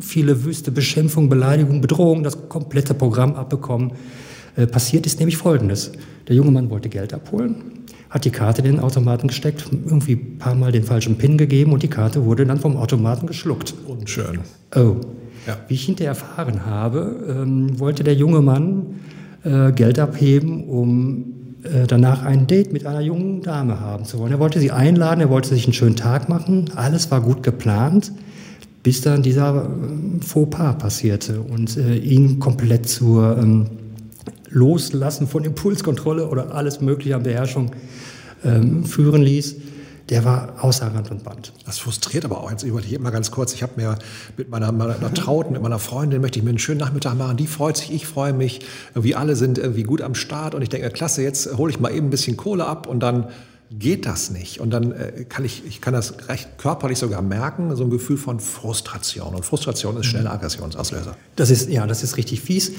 [0.00, 3.92] viele wüste Beschimpfungen, Beleidigungen, Bedrohungen, das komplette Programm abbekommen.
[4.54, 5.92] Äh, passiert ist nämlich Folgendes.
[6.28, 7.76] Der junge Mann wollte Geld abholen
[8.10, 11.72] hat die Karte in den Automaten gesteckt, irgendwie ein paar Mal den falschen PIN gegeben
[11.72, 13.74] und die Karte wurde dann vom Automaten geschluckt.
[13.86, 14.40] Unschön.
[14.74, 14.96] Oh.
[15.46, 15.56] Ja.
[15.68, 19.00] Wie ich hinterher erfahren habe, ähm, wollte der junge Mann
[19.44, 21.24] äh, Geld abheben, um
[21.62, 24.32] äh, danach ein Date mit einer jungen Dame haben zu wollen.
[24.32, 28.12] Er wollte sie einladen, er wollte sich einen schönen Tag machen, alles war gut geplant.
[28.82, 33.66] bis dann dieser äh, Fauxpas passierte und äh, ihn komplett zur ähm,
[34.48, 37.72] Loslassen von Impulskontrolle oder alles Mögliche an Beherrschung
[38.44, 39.56] ähm, führen ließ
[40.08, 41.52] der war außer Rand und Band.
[41.64, 42.50] Das frustriert aber auch.
[42.50, 43.52] Jetzt überlege ich mal ganz kurz.
[43.54, 43.98] Ich habe mir
[44.36, 47.36] mit meiner, meiner Trauten, mit meiner Freundin, möchte ich mir einen schönen Nachmittag machen.
[47.36, 48.60] Die freut sich, ich freue mich.
[48.94, 50.54] Wir alle sind irgendwie gut am Start.
[50.54, 53.28] Und ich denke, klasse, jetzt hole ich mal eben ein bisschen Kohle ab und dann
[53.70, 54.60] geht das nicht.
[54.60, 58.16] Und dann äh, kann ich, ich kann das recht körperlich sogar merken, so ein Gefühl
[58.16, 59.34] von Frustration.
[59.34, 61.16] Und Frustration ist schneller Aggressionsauslöser.
[61.34, 62.72] Das ist, ja, das ist richtig fies.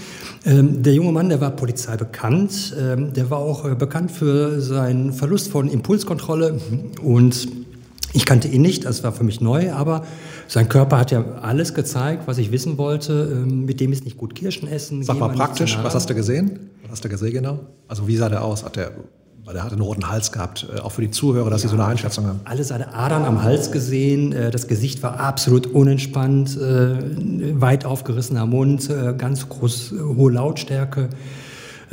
[0.46, 2.76] Ähm, der junge Mann, der war Polizei bekannt.
[2.80, 6.60] Ähm, der war auch äh, bekannt für seinen Verlust von Impulskontrolle.
[7.02, 7.48] Und
[8.14, 10.06] ich kannte ihn nicht, das war für mich neu, aber
[10.48, 13.30] sein Körper hat ja alles gezeigt, was ich wissen wollte.
[13.32, 15.04] Ähm, mit dem ist nicht gut Kirschen essen.
[15.04, 16.72] Sag mal praktisch, was hast du gesehen?
[16.84, 17.60] Was hast du gesehen genau?
[17.88, 18.64] Also wie sah der aus?
[18.64, 18.92] Hat der
[19.48, 21.76] weil er hat einen roten Hals gehabt, äh, auch für die Zuhörer, dass ja, sie
[21.76, 22.42] so eine Einschätzung haben.
[22.44, 28.46] Alle seine Adern am Hals gesehen, äh, das Gesicht war absolut unentspannt, äh, weit aufgerissener
[28.46, 31.10] Mund, ganz groß, hohe Lautstärke.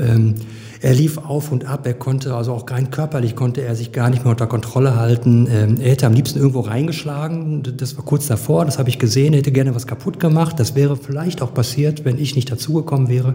[0.00, 0.34] Ähm,
[0.80, 4.10] er lief auf und ab, er konnte, also auch rein körperlich konnte er sich gar
[4.10, 5.46] nicht mehr unter Kontrolle halten.
[5.48, 9.32] Ähm, er hätte am liebsten irgendwo reingeschlagen, das war kurz davor, das habe ich gesehen,
[9.32, 10.58] er hätte gerne was kaputt gemacht.
[10.58, 13.34] Das wäre vielleicht auch passiert, wenn ich nicht dazugekommen wäre.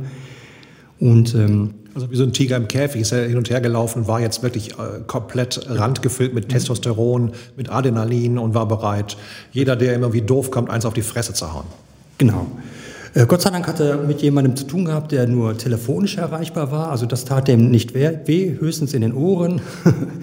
[0.99, 4.07] Und ähm, also wie so ein Tiger im Käfig ist er hin und her gelaufen,
[4.07, 9.17] war jetzt wirklich äh, komplett randgefüllt mit Testosteron, mit Adrenalin und war bereit,
[9.51, 11.65] jeder, der immer wie doof kommt, eins auf die Fresse zu hauen.
[12.17, 12.47] Genau.
[13.13, 16.71] Äh, Gott sei Dank hat er mit jemandem zu tun gehabt, der nur telefonisch erreichbar
[16.71, 16.91] war.
[16.91, 19.61] Also das tat dem nicht weh, höchstens in den Ohren.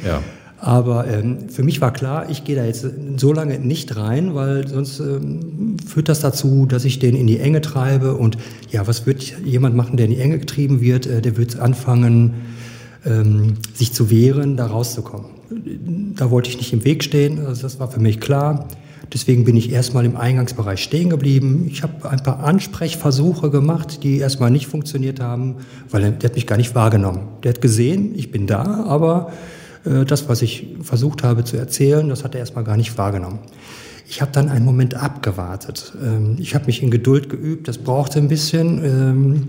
[0.04, 0.22] Ja.
[0.58, 4.66] Aber ähm, für mich war klar, ich gehe da jetzt so lange nicht rein, weil
[4.66, 8.14] sonst ähm, führt das dazu, dass ich den in die Enge treibe.
[8.14, 8.38] Und
[8.70, 11.06] ja, was wird jemand machen, der in die Enge getrieben wird?
[11.06, 12.34] Äh, der wird anfangen,
[13.04, 15.26] ähm, sich zu wehren, da rauszukommen.
[16.16, 18.66] Da wollte ich nicht im Weg stehen, also das war für mich klar.
[19.12, 21.68] Deswegen bin ich erstmal im Eingangsbereich stehen geblieben.
[21.70, 25.56] Ich habe ein paar Ansprechversuche gemacht, die erstmal nicht funktioniert haben,
[25.90, 27.20] weil der, der hat mich gar nicht wahrgenommen.
[27.44, 29.30] Der hat gesehen, ich bin da, aber
[29.86, 33.38] das, was ich versucht habe zu erzählen, das hat er erstmal gar nicht wahrgenommen.
[34.08, 35.92] Ich habe dann einen Moment abgewartet.
[36.02, 38.84] Ähm, ich habe mich in Geduld geübt, das brauchte ein bisschen.
[38.84, 39.46] Ähm,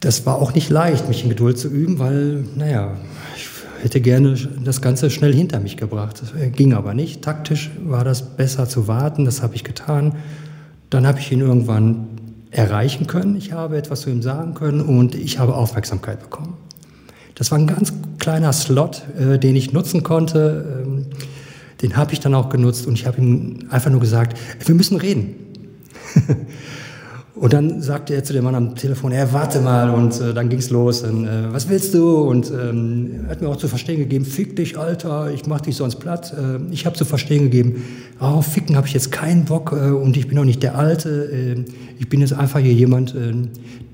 [0.00, 2.96] das war auch nicht leicht, mich in Geduld zu üben, weil, naja,
[3.34, 3.48] ich
[3.82, 6.20] hätte gerne das Ganze schnell hinter mich gebracht.
[6.20, 7.22] Das ging aber nicht.
[7.22, 10.14] Taktisch war das besser zu warten, das habe ich getan.
[10.90, 12.08] Dann habe ich ihn irgendwann
[12.50, 16.54] erreichen können, ich habe etwas zu ihm sagen können und ich habe Aufmerksamkeit bekommen.
[17.36, 20.82] Das war ein ganz kleiner Slot, äh, den ich nutzen konnte.
[20.84, 21.06] Ähm,
[21.82, 24.96] den habe ich dann auch genutzt und ich habe ihm einfach nur gesagt, wir müssen
[24.96, 25.34] reden.
[27.34, 30.48] und dann sagte er zu dem Mann am Telefon, er warte mal und äh, dann
[30.48, 31.02] ging's los.
[31.02, 32.22] Und, äh, was willst du?
[32.22, 35.76] Und ähm, er hat mir auch zu verstehen gegeben, fick dich, Alter, ich mach dich
[35.76, 36.32] sonst platt.
[36.32, 37.84] Äh, ich habe zu verstehen gegeben,
[38.18, 41.30] oh, ficken habe ich jetzt keinen Bock äh, und ich bin auch nicht der Alte.
[41.30, 41.64] Äh,
[41.98, 43.34] ich bin jetzt einfach hier jemand, äh,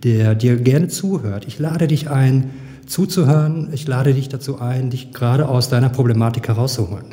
[0.04, 1.44] der dir gerne zuhört.
[1.48, 2.50] Ich lade dich ein,
[2.86, 3.70] zuzuhören.
[3.72, 7.06] Ich lade dich dazu ein, dich gerade aus deiner Problematik herauszuholen.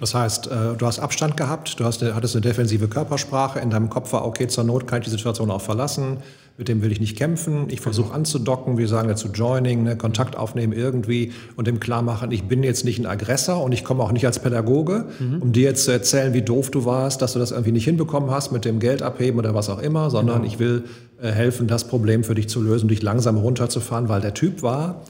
[0.00, 3.90] Das heißt, äh, du hast Abstand gehabt, du hast, hattest eine defensive Körpersprache, in deinem
[3.90, 6.18] Kopf war, okay, zur Not kann ich die Situation auch verlassen,
[6.56, 10.36] mit dem will ich nicht kämpfen, ich versuche anzudocken, wir sagen dazu Joining, ne, Kontakt
[10.36, 14.02] aufnehmen irgendwie und dem klar machen, ich bin jetzt nicht ein Aggressor und ich komme
[14.02, 15.42] auch nicht als Pädagoge, mhm.
[15.42, 18.30] um dir jetzt zu erzählen, wie doof du warst, dass du das irgendwie nicht hinbekommen
[18.30, 20.52] hast mit dem Geld abheben oder was auch immer, sondern genau.
[20.52, 20.84] ich will
[21.20, 25.02] äh, helfen, das Problem für dich zu lösen, dich langsam runterzufahren, weil der Typ war,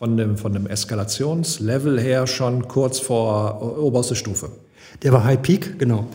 [0.00, 4.48] von dem, von dem Eskalationslevel her schon kurz vor oberste Stufe.
[5.02, 6.06] Der war High Peak, genau.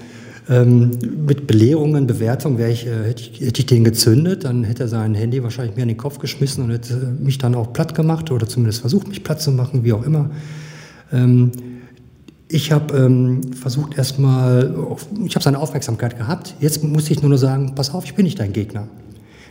[0.50, 0.90] Ähm,
[1.28, 5.44] mit Belehrungen, Bewertungen äh, hätte, ich, hätte ich den gezündet, dann hätte er sein Handy
[5.44, 8.82] wahrscheinlich mir in den Kopf geschmissen und hätte mich dann auch platt gemacht oder zumindest
[8.82, 10.32] versucht, mich platt zu machen, wie auch immer.
[11.14, 11.52] Ähm,
[12.48, 14.74] ich habe ähm, versucht erstmal,
[15.26, 16.56] ich habe seine Aufmerksamkeit gehabt.
[16.60, 18.88] Jetzt muss ich nur noch sagen, pass auf, ich bin nicht dein Gegner.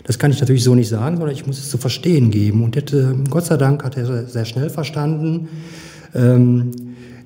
[0.04, 2.62] Das kann ich natürlich so nicht sagen, sondern ich muss es zu verstehen geben.
[2.62, 5.48] Und hätte, Gott sei Dank hat er sehr schnell verstanden,
[6.14, 6.70] ähm,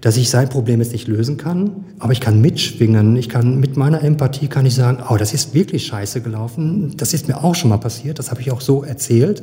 [0.00, 3.16] dass ich sein Problem jetzt nicht lösen kann, aber ich kann mitschwingen.
[3.16, 6.94] Ich kann mit meiner Empathie kann ich sagen, oh, das ist wirklich scheiße gelaufen.
[6.96, 8.20] Das ist mir auch schon mal passiert.
[8.20, 9.42] Das habe ich auch so erzählt.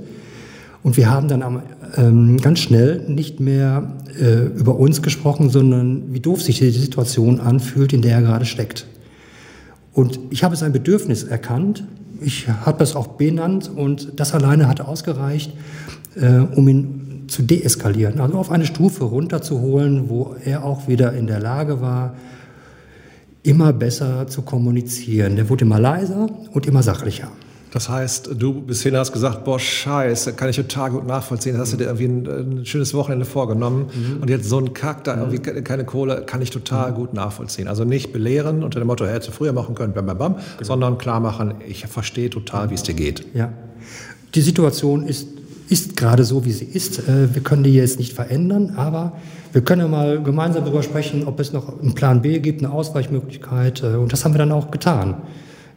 [0.81, 1.61] Und wir haben dann
[1.97, 7.41] ähm, ganz schnell nicht mehr äh, über uns gesprochen, sondern wie doof sich die Situation
[7.41, 8.85] anfühlt, in der er gerade steckt.
[9.91, 11.83] Und ich habe sein Bedürfnis erkannt
[12.21, 15.54] ich habe das auch benannt und das alleine hat ausgereicht,
[16.15, 21.28] äh, um ihn zu deeskalieren, also auf eine Stufe runterzuholen, wo er auch wieder in
[21.28, 22.15] der Lage war,
[23.43, 25.36] immer besser zu kommunizieren.
[25.36, 27.30] Der wurde immer leiser und immer sachlicher.
[27.75, 31.55] Das heißt, du bis hin hast gesagt, boah, scheiße, kann ich total gut nachvollziehen.
[31.55, 34.21] Das hast du dir irgendwie ein, ein schönes Wochenende vorgenommen mhm.
[34.21, 36.95] und jetzt so ein Kack, da irgendwie keine Kohle, kann ich total mhm.
[36.95, 37.67] gut nachvollziehen.
[37.67, 40.45] Also nicht belehren unter dem Motto, hätte früher machen können, bam, bam, bam, genau.
[40.61, 43.26] sondern klar machen, ich verstehe total, wie es dir geht.
[43.34, 43.51] Ja.
[44.36, 45.28] Die Situation ist,
[45.67, 46.99] ist gerade so, wie sie ist.
[47.09, 49.17] Äh, wir können die jetzt nicht verändern, aber
[49.51, 52.71] wir können ja mal gemeinsam darüber sprechen, ob es noch einen Plan B gibt, eine
[52.71, 53.84] Ausweichmöglichkeit.
[53.84, 55.23] Äh, und das haben wir dann auch getan.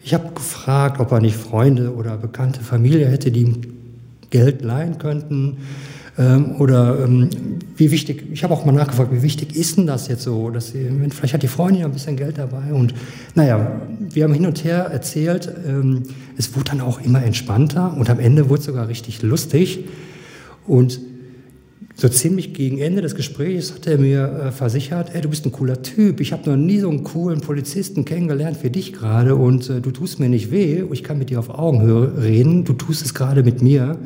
[0.09, 3.61] Ich habe gefragt, ob er nicht Freunde oder bekannte Familie hätte, die ihm
[4.31, 5.59] Geld leihen könnten.
[6.17, 7.29] Ähm, oder ähm,
[7.77, 10.49] wie wichtig, ich habe auch mal nachgefragt, wie wichtig ist denn das jetzt so?
[10.49, 12.73] Dass sie, vielleicht hat die Freundin ein bisschen Geld dabei.
[12.73, 12.95] Und
[13.35, 15.53] naja, wir haben hin und her erzählt.
[15.67, 16.05] Ähm,
[16.39, 19.85] es wurde dann auch immer entspannter und am Ende wurde es sogar richtig lustig.
[20.67, 21.01] Und
[22.01, 25.51] so ziemlich gegen Ende des Gesprächs hat er mir äh, versichert, ey, du bist ein
[25.51, 29.69] cooler Typ, ich habe noch nie so einen coolen Polizisten kennengelernt wie dich gerade und
[29.69, 33.05] äh, du tust mir nicht weh, ich kann mit dir auf Augenhöhe reden, du tust
[33.05, 33.99] es gerade mit mir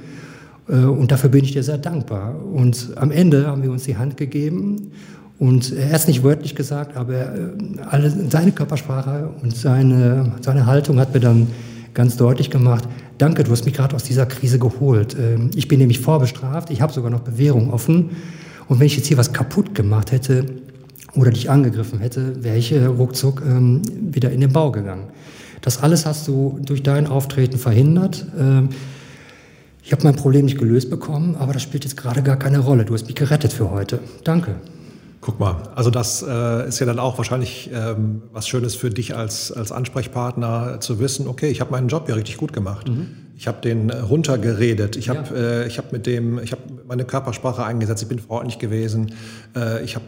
[0.69, 2.43] äh, und dafür bin ich dir sehr dankbar.
[2.51, 4.93] Und am Ende haben wir uns die Hand gegeben
[5.39, 7.51] und er hat es nicht wörtlich gesagt, aber äh,
[7.91, 11.47] alle, seine Körpersprache und seine, seine Haltung hat mir dann
[11.93, 12.89] ganz deutlich gemacht,
[13.19, 15.17] danke, du hast mich gerade aus dieser Krise geholt.
[15.19, 18.11] Ähm, ich bin nämlich vorbestraft, ich habe sogar noch Bewährung offen.
[18.69, 20.47] Und wenn ich jetzt hier was kaputt gemacht hätte
[21.15, 23.83] oder dich angegriffen hätte, wäre ich äh, ruckzuck ähm,
[24.13, 25.05] wieder in den Bau gegangen.
[25.61, 28.27] Das alles hast du durch dein Auftreten verhindert.
[28.39, 28.71] Ähm,
[29.85, 32.85] ich habe mein Problem nicht gelöst bekommen, aber das spielt jetzt gerade gar keine Rolle.
[32.85, 34.01] Du hast mich gerettet für heute.
[34.25, 34.57] Danke.
[35.23, 39.15] Guck mal, also das äh, ist ja dann auch wahrscheinlich ähm, was Schönes für dich
[39.15, 42.89] als, als Ansprechpartner zu wissen, okay, ich habe meinen Job ja richtig gut gemacht.
[42.89, 43.07] Mhm.
[43.37, 45.63] Ich habe den äh, runtergeredet, ich habe ja.
[45.63, 49.15] äh, hab mit dem, ich habe meine Körpersprache eingesetzt, ich bin freundlich gewesen,
[49.55, 50.07] äh, ich habe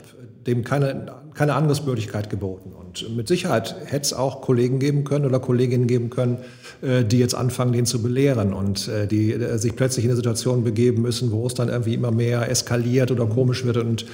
[0.49, 2.73] dem keine, keine Angriffsmöglichkeit geboten.
[2.73, 6.39] Und mit Sicherheit hätte es auch Kollegen geben können oder Kolleginnen geben können,
[6.81, 10.17] äh, die jetzt anfangen, den zu belehren und äh, die äh, sich plötzlich in eine
[10.17, 14.07] Situation begeben müssen, wo es dann irgendwie immer mehr eskaliert oder komisch wird und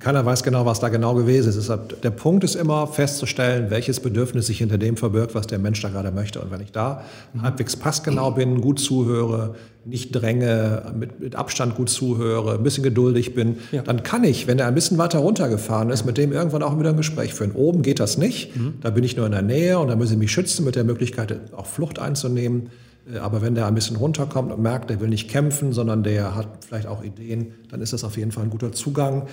[0.00, 1.58] keiner weiß genau, was da genau gewesen ist.
[1.58, 5.80] Deshalb, der Punkt ist immer festzustellen, welches Bedürfnis sich hinter dem verbirgt, was der Mensch
[5.80, 6.40] da gerade möchte.
[6.40, 7.42] Und wenn ich da mhm.
[7.42, 9.54] halbwegs passgenau bin, gut zuhöre,
[9.88, 13.82] nicht dränge, mit, mit, Abstand gut zuhöre, ein bisschen geduldig bin, ja.
[13.82, 16.88] dann kann ich, wenn er ein bisschen weiter runtergefahren ist, mit dem irgendwann auch wieder
[16.88, 17.52] ein Gespräch führen.
[17.52, 18.74] Oben geht das nicht, mhm.
[18.80, 20.84] da bin ich nur in der Nähe und da muss ich mich schützen mit der
[20.84, 22.70] Möglichkeit, auch Flucht einzunehmen.
[23.12, 26.34] Äh, aber wenn der ein bisschen runterkommt und merkt, der will nicht kämpfen, sondern der
[26.34, 29.26] hat vielleicht auch Ideen, dann ist das auf jeden Fall ein guter Zugang,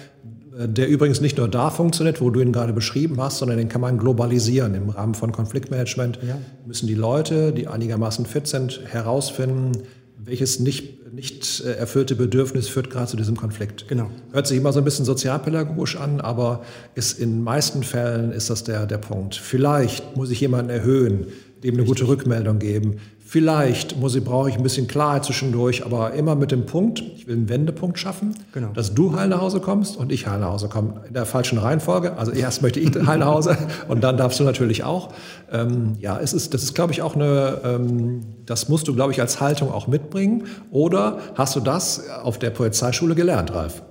[0.60, 3.70] äh, der übrigens nicht nur da funktioniert, wo du ihn gerade beschrieben hast, sondern den
[3.70, 4.76] kann man globalisieren.
[4.76, 6.38] Im Rahmen von Konfliktmanagement ja.
[6.66, 9.84] müssen die Leute, die einigermaßen fit sind, herausfinden,
[10.18, 13.88] welches nicht, nicht äh, erfüllte Bedürfnis führt gerade zu diesem Konflikt.
[13.88, 14.10] Genau.
[14.32, 16.64] Hört sich immer so ein bisschen sozialpädagogisch an, aber
[16.94, 19.36] ist in meisten Fällen ist das der, der Punkt.
[19.36, 21.28] Vielleicht muss ich jemanden erhöhen,
[21.64, 22.00] dem eine Richtig.
[22.00, 22.98] gute Rückmeldung geben.
[23.36, 27.28] Vielleicht muss ich, brauche ich ein bisschen Klarheit zwischendurch, aber immer mit dem Punkt, ich
[27.28, 28.70] will einen Wendepunkt schaffen, genau.
[28.70, 31.02] dass du heil nach Hause kommst und ich heil nach Hause komme.
[31.06, 32.16] In der falschen Reihenfolge.
[32.16, 33.58] Also erst möchte ich heil nach Hause
[33.90, 35.10] und dann darfst du natürlich auch.
[35.52, 39.12] Ähm, ja, es ist, das ist, glaube ich, auch eine, ähm, das musst du, glaube
[39.12, 40.46] ich, als Haltung auch mitbringen.
[40.72, 43.82] Oder hast du das auf der Polizeischule gelernt, Ralf?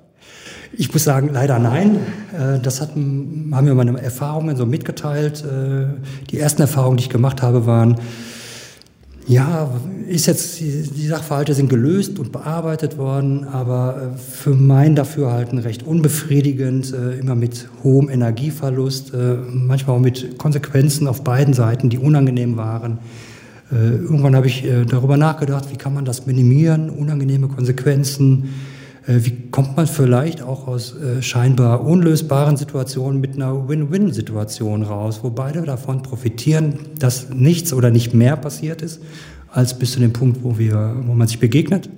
[0.73, 1.99] Ich muss sagen, leider nein.
[2.33, 5.45] Äh, das hat, haben mir meine Erfahrungen so mitgeteilt.
[5.45, 8.01] Äh, die ersten Erfahrungen, die ich gemacht habe, waren,
[9.27, 9.71] ja,
[10.07, 15.83] ist jetzt, die Sachverhalte sind gelöst und bearbeitet worden, aber äh, für mein Dafürhalten recht
[15.83, 21.99] unbefriedigend, äh, immer mit hohem Energieverlust, äh, manchmal auch mit Konsequenzen auf beiden Seiten, die
[21.99, 22.99] unangenehm waren.
[23.71, 28.51] Irgendwann habe ich darüber nachgedacht, wie kann man das minimieren, unangenehme Konsequenzen
[29.07, 35.29] wie kommt man vielleicht auch aus äh, scheinbar unlösbaren Situationen mit einer Win-Win-Situation raus, wo
[35.31, 39.03] beide davon profitieren, dass nichts oder nicht mehr passiert ist,
[39.51, 41.91] als bis zu dem Punkt, wo, wir, wo man sich begegnet.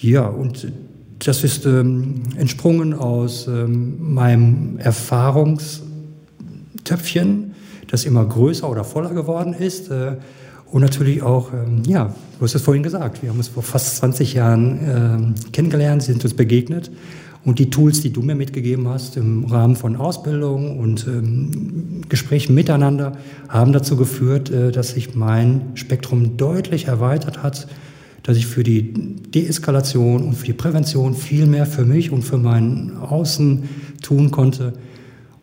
[0.00, 0.72] Ja, und
[1.18, 7.52] das ist ähm, entsprungen aus ähm, meinem Erfahrungstöpfchen,
[7.88, 9.90] das immer größer oder voller geworden ist.
[9.90, 10.16] Äh,
[10.72, 13.96] und natürlich auch, ähm, ja, du hast es vorhin gesagt, wir haben uns vor fast
[13.98, 16.90] 20 Jahren ähm, kennengelernt, sind uns begegnet.
[17.44, 22.54] Und die Tools, die du mir mitgegeben hast im Rahmen von Ausbildung und ähm, Gesprächen
[22.54, 23.18] miteinander,
[23.50, 27.68] haben dazu geführt, äh, dass sich mein Spektrum deutlich erweitert hat,
[28.22, 32.38] dass ich für die Deeskalation und für die Prävention viel mehr für mich und für
[32.38, 33.68] mein Außen
[34.00, 34.72] tun konnte.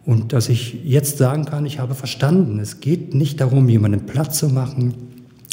[0.05, 4.39] Und dass ich jetzt sagen kann, ich habe verstanden, es geht nicht darum, jemanden Platz
[4.39, 5.08] zu machen,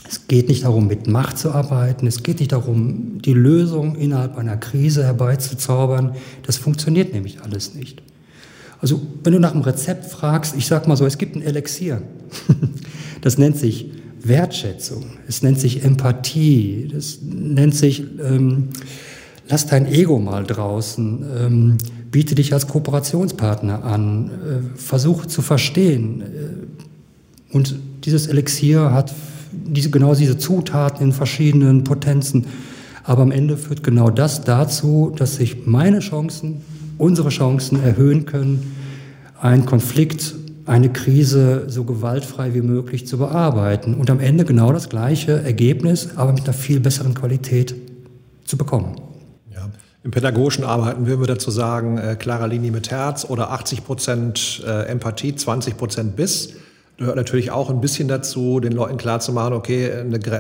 [0.09, 2.07] es geht nicht darum, mit Macht zu arbeiten.
[2.07, 6.15] Es geht nicht darum, die Lösung innerhalb einer Krise herbeizuzaubern.
[6.45, 8.03] Das funktioniert nämlich alles nicht.
[8.81, 12.03] Also, wenn du nach einem Rezept fragst, ich sag mal so, es gibt ein Elixier.
[13.23, 13.91] Das nennt sich
[14.23, 18.69] Wertschätzung, es nennt sich Empathie, das nennt sich, ähm,
[19.49, 21.79] lass dein Ego mal draußen, ähm,
[22.13, 26.23] biete dich als Kooperationspartner an, äh, versuch zu verstehen.
[26.23, 29.13] Äh, und dieses Elixier hat
[29.65, 32.47] diese, genau diese Zutaten in verschiedenen Potenzen.
[33.05, 36.63] Aber am Ende führt genau das dazu, dass sich meine Chancen,
[36.99, 38.75] unsere Chancen erhöhen können,
[39.41, 40.35] einen Konflikt,
[40.65, 46.11] eine Krise so gewaltfrei wie möglich zu bearbeiten und am Ende genau das gleiche Ergebnis,
[46.17, 47.75] aber mit einer viel besseren Qualität
[48.45, 48.97] zu bekommen.
[49.55, 49.69] Ja.
[50.03, 54.65] Im pädagogischen Arbeiten würden wir dazu sagen, äh, klarer Linie mit Herz oder 80 Prozent
[54.67, 56.55] äh, Empathie, 20 Prozent Biss
[56.97, 59.91] gehört natürlich auch ein bisschen dazu, den Leuten klarzumachen, okay,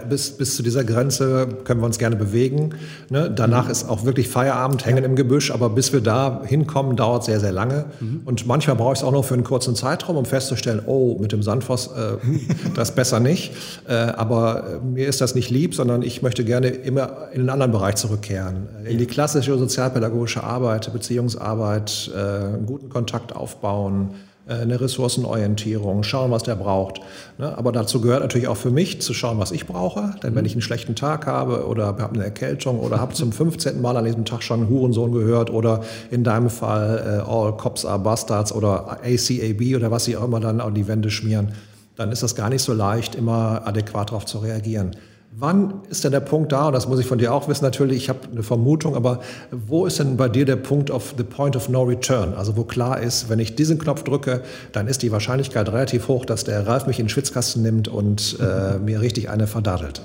[0.09, 2.71] bis, bis zu dieser Grenze können wir uns gerne bewegen.
[3.11, 3.31] Ne?
[3.31, 3.71] Danach mhm.
[3.73, 7.53] ist auch wirklich Feierabend, hängen im Gebüsch, aber bis wir da hinkommen, dauert sehr, sehr
[7.53, 7.87] lange.
[8.01, 8.23] Mhm.
[8.25, 11.33] Und manchmal brauche ich es auch noch für einen kurzen Zeitraum, um festzustellen, oh, mit
[11.33, 12.17] dem Sandfoss, äh,
[12.75, 13.53] das besser nicht.
[13.87, 17.51] Äh, aber äh, mir ist das nicht lieb, sondern ich möchte gerne immer in einen
[17.51, 18.69] anderen Bereich zurückkehren.
[18.85, 24.15] In die klassische sozialpädagogische Arbeit, Beziehungsarbeit, äh, einen guten Kontakt aufbauen,
[24.47, 27.01] eine Ressourcenorientierung, schauen, was der braucht.
[27.39, 27.57] Ne?
[27.59, 30.15] Aber dazu gehört natürlich auch für mich zu schauen, was ich brauche.
[30.23, 33.81] Denn wenn ich einen schlechten Tag habe oder habe eine Erkältung oder habe zum 15.
[33.81, 35.81] Mal an diesem Tag schon einen Hurensohn gehört oder
[36.11, 40.39] in deinem Fall äh, All Cops are Bastards oder ACAB oder was sie auch immer
[40.39, 41.53] dann an die Wände schmieren,
[41.97, 44.93] dann ist das gar nicht so leicht, immer adäquat darauf zu reagieren.
[45.39, 47.99] Wann ist denn der Punkt da, und das muss ich von dir auch wissen natürlich,
[47.99, 49.21] ich habe eine Vermutung, aber
[49.51, 52.33] wo ist denn bei dir der Punkt of the point of no return?
[52.33, 54.41] Also wo klar ist, wenn ich diesen Knopf drücke,
[54.73, 58.39] dann ist die Wahrscheinlichkeit relativ hoch, dass der Ralf mich in den Schwitzkasten nimmt und
[58.41, 60.01] äh, mir richtig eine verdattelt.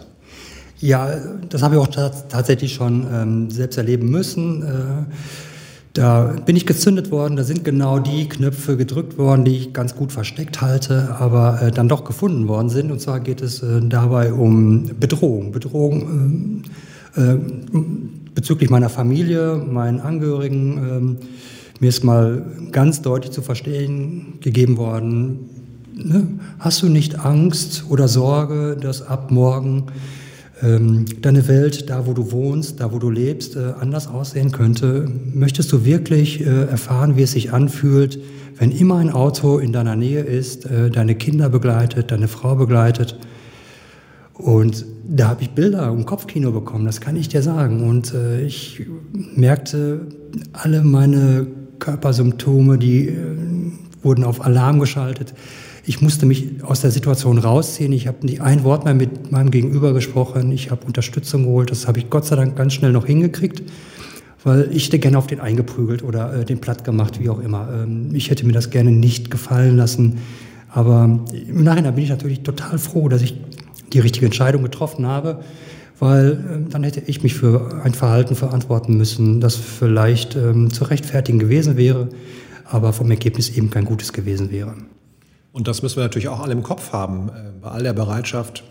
[0.81, 1.09] Ja,
[1.47, 4.63] das habe ich auch tatsächlich schon ähm, selbst erleben müssen.
[4.63, 5.15] Äh,
[5.93, 9.95] da bin ich gezündet worden, da sind genau die Knöpfe gedrückt worden, die ich ganz
[9.95, 12.91] gut versteckt halte, aber äh, dann doch gefunden worden sind.
[12.91, 15.51] Und zwar geht es äh, dabei um Bedrohung.
[15.51, 16.63] Bedrohung
[17.15, 17.37] äh, äh
[18.33, 20.77] bezüglich meiner Familie, meinen Angehörigen.
[20.77, 21.17] Ähm,
[21.81, 25.49] mir ist mal ganz deutlich zu verstehen gegeben worden,
[25.93, 26.27] ne?
[26.59, 29.83] hast du nicht Angst oder Sorge, dass ab morgen ähm,
[30.61, 35.07] deine Welt, da wo du wohnst, da wo du lebst, äh, anders aussehen könnte?
[35.33, 38.19] Möchtest du wirklich äh, erfahren, wie es sich anfühlt,
[38.57, 43.17] wenn immer ein Auto in deiner Nähe ist, äh, deine Kinder begleitet, deine Frau begleitet?
[44.35, 47.87] Und da habe ich Bilder im Kopfkino bekommen, das kann ich dir sagen.
[47.87, 48.81] Und ich
[49.35, 50.07] merkte,
[50.53, 51.45] alle meine
[51.77, 53.15] Körpersymptome, die
[54.01, 55.35] wurden auf Alarm geschaltet.
[55.83, 57.91] Ich musste mich aus der Situation rausziehen.
[57.91, 60.51] Ich habe nicht ein Wort mehr mit meinem Gegenüber gesprochen.
[60.51, 61.71] Ich habe Unterstützung geholt.
[61.71, 63.63] Das habe ich Gott sei Dank ganz schnell noch hingekriegt,
[64.43, 67.67] weil ich hätte gerne auf den eingeprügelt oder äh, den platt gemacht, wie auch immer.
[67.73, 70.19] Ähm, ich hätte mir das gerne nicht gefallen lassen.
[70.69, 73.35] Aber im Nachhinein bin ich natürlich total froh, dass ich
[73.91, 75.43] die richtige Entscheidung getroffen habe,
[75.97, 80.83] weil äh, dann hätte ich mich für ein Verhalten verantworten müssen, das vielleicht ähm, zu
[80.83, 82.09] rechtfertigen gewesen wäre,
[82.65, 84.75] aber vom Ergebnis eben kein gutes gewesen wäre.
[85.53, 88.63] Und das müssen wir natürlich auch alle im Kopf haben, äh, bei all der Bereitschaft,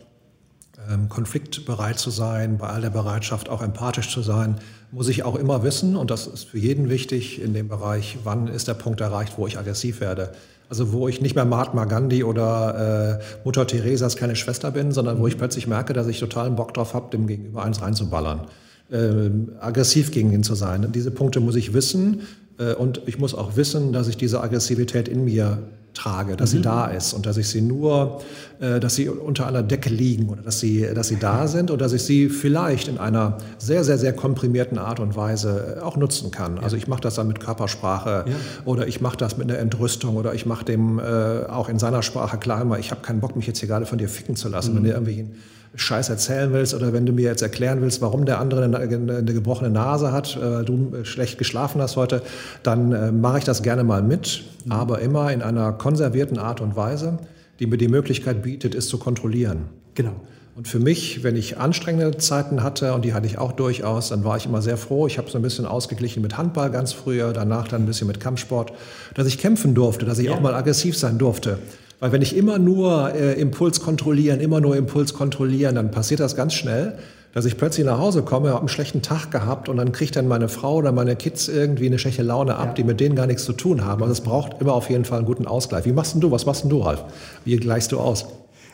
[0.90, 4.56] ähm, konfliktbereit zu sein, bei all der Bereitschaft auch empathisch zu sein,
[4.92, 8.48] muss ich auch immer wissen, und das ist für jeden wichtig in dem Bereich, wann
[8.48, 10.32] ist der Punkt erreicht, wo ich aggressiv werde.
[10.68, 15.18] Also wo ich nicht mehr Mahatma Gandhi oder äh, Mutter Theresas kleine Schwester bin, sondern
[15.18, 18.46] wo ich plötzlich merke, dass ich totalen Bock drauf habe, dem Gegenüber eins reinzuballern.
[18.90, 20.90] Äh, aggressiv gegen ihn zu sein.
[20.92, 22.22] Diese Punkte muss ich wissen
[22.58, 25.58] äh, und ich muss auch wissen, dass ich diese Aggressivität in mir
[25.94, 26.58] trage, dass mhm.
[26.58, 28.20] sie da ist und dass ich sie nur,
[28.60, 31.80] äh, dass sie unter einer Decke liegen oder dass sie, dass sie da sind und
[31.80, 35.96] dass ich sie vielleicht in einer sehr, sehr, sehr komprimierten Art und Weise äh, auch
[35.96, 36.56] nutzen kann.
[36.56, 36.62] Ja.
[36.62, 38.34] Also ich mache das dann mit Körpersprache ja.
[38.64, 42.02] oder ich mache das mit einer Entrüstung oder ich mache dem äh, auch in seiner
[42.02, 44.48] Sprache klar immer, ich habe keinen Bock, mich jetzt hier gerade von dir ficken zu
[44.48, 44.76] lassen, mhm.
[44.76, 45.26] wenn du irgendwie
[45.74, 49.32] Scheiß erzählen willst oder wenn du mir jetzt erklären willst, warum der andere eine, eine
[49.32, 52.22] gebrochene Nase hat, äh, du schlecht geschlafen hast heute,
[52.62, 54.72] dann äh, mache ich das gerne mal mit, mhm.
[54.72, 57.18] aber immer in einer konservierten Art und Weise,
[57.60, 59.66] die mir die Möglichkeit bietet, es zu kontrollieren.
[59.94, 60.14] Genau.
[60.56, 64.24] Und für mich, wenn ich anstrengende Zeiten hatte, und die hatte ich auch durchaus, dann
[64.24, 65.06] war ich immer sehr froh.
[65.06, 68.18] Ich habe so ein bisschen ausgeglichen mit Handball ganz früher, danach dann ein bisschen mit
[68.18, 68.72] Kampfsport,
[69.14, 70.32] dass ich kämpfen durfte, dass ich ja.
[70.32, 71.58] auch mal aggressiv sein durfte.
[72.00, 76.34] Weil wenn ich immer nur äh, Impuls kontrollieren, immer nur Impuls kontrollieren, dann passiert das
[76.34, 76.94] ganz schnell,
[77.32, 80.26] dass ich plötzlich nach Hause komme, habe einen schlechten Tag gehabt und dann kriegt dann
[80.26, 82.72] meine Frau oder meine Kids irgendwie eine schlechte Laune ab, ja.
[82.72, 84.02] die mit denen gar nichts zu tun haben.
[84.02, 85.84] Also es braucht immer auf jeden Fall einen guten Ausgleich.
[85.84, 86.30] Wie machst denn du?
[86.30, 87.04] Was machst denn du, Ralf?
[87.44, 88.26] Wie gleichst du aus?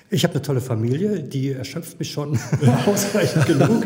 [0.08, 2.38] Ich habe eine tolle Familie, die erschöpft mich schon
[2.86, 3.84] ausreichend genug.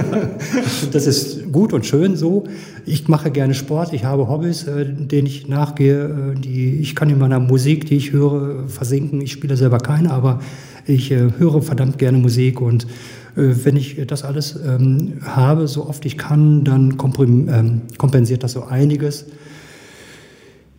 [0.92, 2.44] das ist gut und schön so.
[2.86, 6.32] Ich mache gerne Sport, ich habe Hobbys, äh, denen ich nachgehe.
[6.36, 9.20] Äh, die, ich kann in meiner Musik, die ich höre, versinken.
[9.20, 10.40] Ich spiele selber keine, aber
[10.86, 12.86] Ich äh, höre verdammt gerne Musik und
[13.34, 18.64] wenn ich das alles ähm, habe, so oft ich kann, dann ähm, kompensiert das so
[18.64, 19.24] einiges.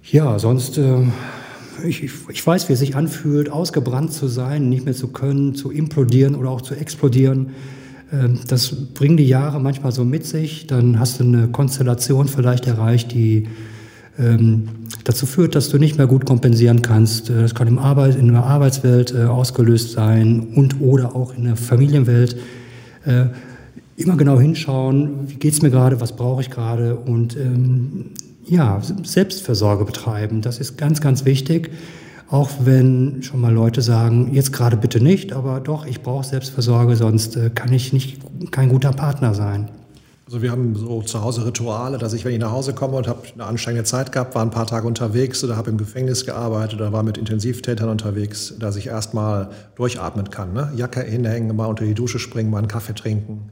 [0.04, 0.98] Ja, sonst, äh,
[1.86, 5.72] ich, ich weiß, wie es sich anfühlt, ausgebrannt zu sein, nicht mehr zu können, zu
[5.72, 7.52] implodieren oder auch zu explodieren.
[8.12, 10.68] Ähm, das bringen die Jahre manchmal so mit sich.
[10.68, 13.48] Dann hast du eine Konstellation vielleicht erreicht, die
[14.20, 14.70] ähm,
[15.04, 17.30] dazu führt, dass du nicht mehr gut kompensieren kannst.
[17.30, 21.46] Äh, das kann im Arbeit, in der Arbeitswelt äh, ausgelöst sein und oder auch in
[21.46, 22.38] der Familienwelt.
[23.06, 23.26] Äh,
[23.96, 28.12] immer genau hinschauen, wie geht es mir gerade, was brauche ich gerade und ähm,
[28.46, 30.42] ja, Selbstversorge betreiben.
[30.42, 31.72] Das ist ganz, ganz wichtig.
[32.30, 36.96] Auch wenn schon mal Leute sagen, jetzt gerade bitte nicht, aber doch, ich brauche Selbstversorge,
[36.96, 38.20] sonst äh, kann ich nicht
[38.52, 39.70] kein guter Partner sein.
[40.26, 43.08] Also wir haben so zu Hause Rituale, dass ich, wenn ich nach Hause komme und
[43.08, 46.80] habe eine anstrengende Zeit gehabt, war ein paar Tage unterwegs oder habe im Gefängnis gearbeitet
[46.80, 50.54] oder war mit Intensivtätern unterwegs, dass ich erstmal durchatmen kann.
[50.54, 50.72] Ne?
[50.76, 53.52] Jacke hinhängen, mal unter die Dusche springen, mal einen Kaffee trinken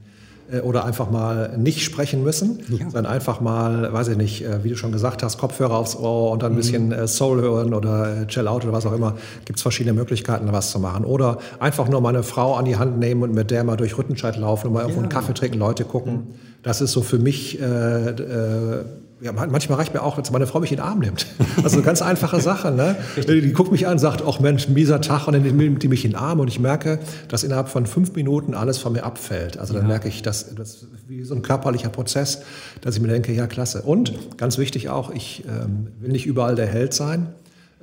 [0.60, 2.84] oder einfach mal nicht sprechen müssen, ja.
[2.90, 6.30] sondern einfach mal, weiß ich nicht, äh, wie du schon gesagt hast, Kopfhörer aufs Ohr
[6.30, 6.58] und dann ein mhm.
[6.58, 9.16] bisschen äh, Soul hören oder Chill Out oder was auch immer.
[9.44, 11.04] Gibt es verschiedene Möglichkeiten, was zu machen.
[11.04, 14.36] Oder einfach nur meine Frau an die Hand nehmen und mit der mal durch Rüttenscheid
[14.36, 16.12] laufen und mal irgendwo einen Kaffee trinken, Leute gucken.
[16.12, 17.64] Mhm das ist so für mich, äh,
[18.10, 18.84] äh,
[19.22, 21.26] ja, manchmal reicht mir auch, wenn meine Frau mich in den Arm nimmt.
[21.62, 22.72] Also eine ganz einfache Sache.
[22.72, 22.96] Ne?
[23.16, 26.04] Die, die guckt mich an, sagt, ach Mensch, mieser Tag, und dann nimmt die mich
[26.04, 26.98] in den Arm und ich merke,
[27.28, 29.58] dass innerhalb von fünf Minuten alles von mir abfällt.
[29.58, 29.88] Also dann ja.
[29.88, 32.42] merke ich, dass das wie so ein körperlicher Prozess,
[32.80, 33.82] dass ich mir denke, ja klasse.
[33.82, 37.28] Und ganz wichtig auch, ich ähm, will nicht überall der Held sein.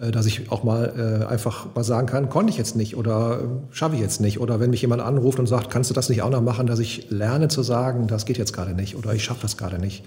[0.02, 3.42] Äh, dass ich auch mal äh, einfach mal sagen kann, konnte ich jetzt nicht oder
[3.42, 4.40] äh, schaffe ich jetzt nicht.
[4.40, 6.80] Oder wenn mich jemand anruft und sagt, kannst du das nicht auch noch machen, dass
[6.80, 10.04] ich lerne zu sagen, das geht jetzt gerade nicht oder ich schaffe das gerade nicht.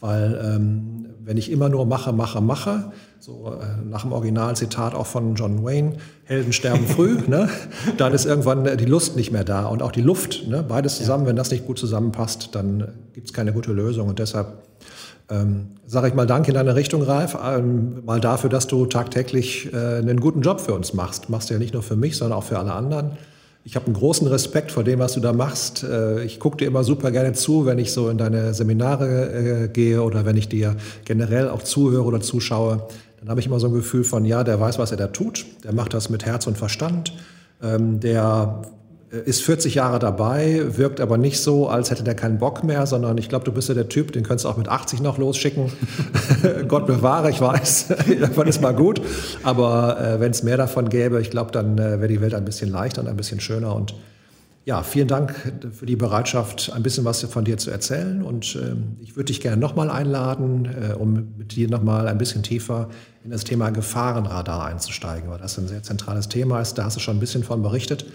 [0.00, 5.06] Weil ähm, wenn ich immer nur mache, mache, mache, so äh, nach dem Originalzitat auch
[5.06, 5.94] von John Wayne,
[6.24, 7.48] Helden sterben früh, ne?
[7.96, 10.46] dann ist irgendwann die Lust nicht mehr da und auch die Luft.
[10.48, 10.62] Ne?
[10.62, 11.30] Beides zusammen, ja.
[11.30, 14.08] wenn das nicht gut zusammenpasst, dann gibt es keine gute Lösung.
[14.08, 14.62] Und deshalb
[15.28, 19.72] ähm, sage ich mal Dank in deine Richtung, Ralf, ähm, mal dafür, dass du tagtäglich
[19.72, 21.28] äh, einen guten Job für uns machst.
[21.30, 23.12] Machst du ja nicht nur für mich, sondern auch für alle anderen.
[23.66, 25.82] Ich habe einen großen Respekt vor dem, was du da machst.
[25.82, 29.68] Äh, ich gucke dir immer super gerne zu, wenn ich so in deine Seminare äh,
[29.68, 32.86] gehe oder wenn ich dir generell auch zuhöre oder zuschaue.
[33.18, 35.46] Dann habe ich immer so ein Gefühl von, ja, der weiß, was er da tut.
[35.64, 37.12] Der macht das mit Herz und Verstand.
[37.60, 38.62] Ähm, der
[39.10, 43.18] ist 40 Jahre dabei, wirkt aber nicht so, als hätte der keinen Bock mehr, sondern
[43.18, 45.70] ich glaube, du bist ja der Typ, den könntest du auch mit 80 noch losschicken.
[46.68, 49.00] Gott bewahre, ich weiß, irgendwann ist mal gut.
[49.44, 52.44] Aber äh, wenn es mehr davon gäbe, ich glaube, dann äh, wäre die Welt ein
[52.44, 53.76] bisschen leichter und ein bisschen schöner.
[53.76, 53.94] Und
[54.64, 55.34] ja, vielen Dank
[55.70, 58.22] für die Bereitschaft, ein bisschen was von dir zu erzählen.
[58.22, 62.42] Und äh, ich würde dich gerne nochmal einladen, äh, um mit dir nochmal ein bisschen
[62.42, 62.88] tiefer
[63.22, 66.74] in das Thema Gefahrenradar einzusteigen, weil das ein sehr zentrales Thema ist.
[66.74, 68.06] Da hast du schon ein bisschen von berichtet.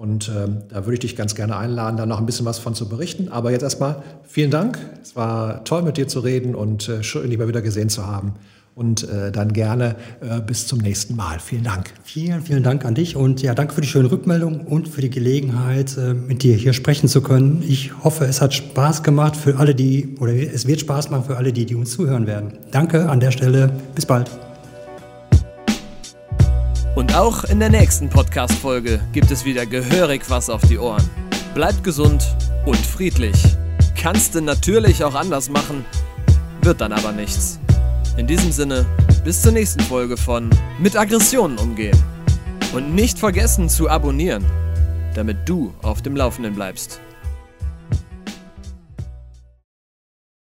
[0.00, 2.74] Und äh, da würde ich dich ganz gerne einladen, da noch ein bisschen was von
[2.74, 3.28] zu berichten.
[3.28, 4.78] Aber jetzt erstmal vielen Dank.
[5.02, 8.06] Es war toll, mit dir zu reden und äh, schön, dich mal wieder gesehen zu
[8.06, 8.32] haben.
[8.74, 11.38] Und äh, dann gerne äh, bis zum nächsten Mal.
[11.38, 11.92] Vielen Dank.
[12.02, 15.10] Vielen, vielen Dank an dich und ja, danke für die schöne Rückmeldung und für die
[15.10, 17.62] Gelegenheit, äh, mit dir hier sprechen zu können.
[17.68, 21.36] Ich hoffe, es hat Spaß gemacht für alle, die, oder es wird Spaß machen für
[21.36, 22.54] alle, die, die uns zuhören werden.
[22.70, 23.70] Danke an der Stelle.
[23.94, 24.30] Bis bald.
[26.96, 31.08] Und auch in der nächsten Podcast-Folge gibt es wieder gehörig was auf die Ohren.
[31.54, 32.36] Bleibt gesund
[32.66, 33.36] und friedlich.
[33.96, 35.84] Kannst du natürlich auch anders machen,
[36.62, 37.60] wird dann aber nichts.
[38.16, 38.86] In diesem Sinne,
[39.24, 41.96] bis zur nächsten Folge von Mit Aggressionen umgehen.
[42.74, 44.44] Und nicht vergessen zu abonnieren,
[45.14, 47.00] damit du auf dem Laufenden bleibst.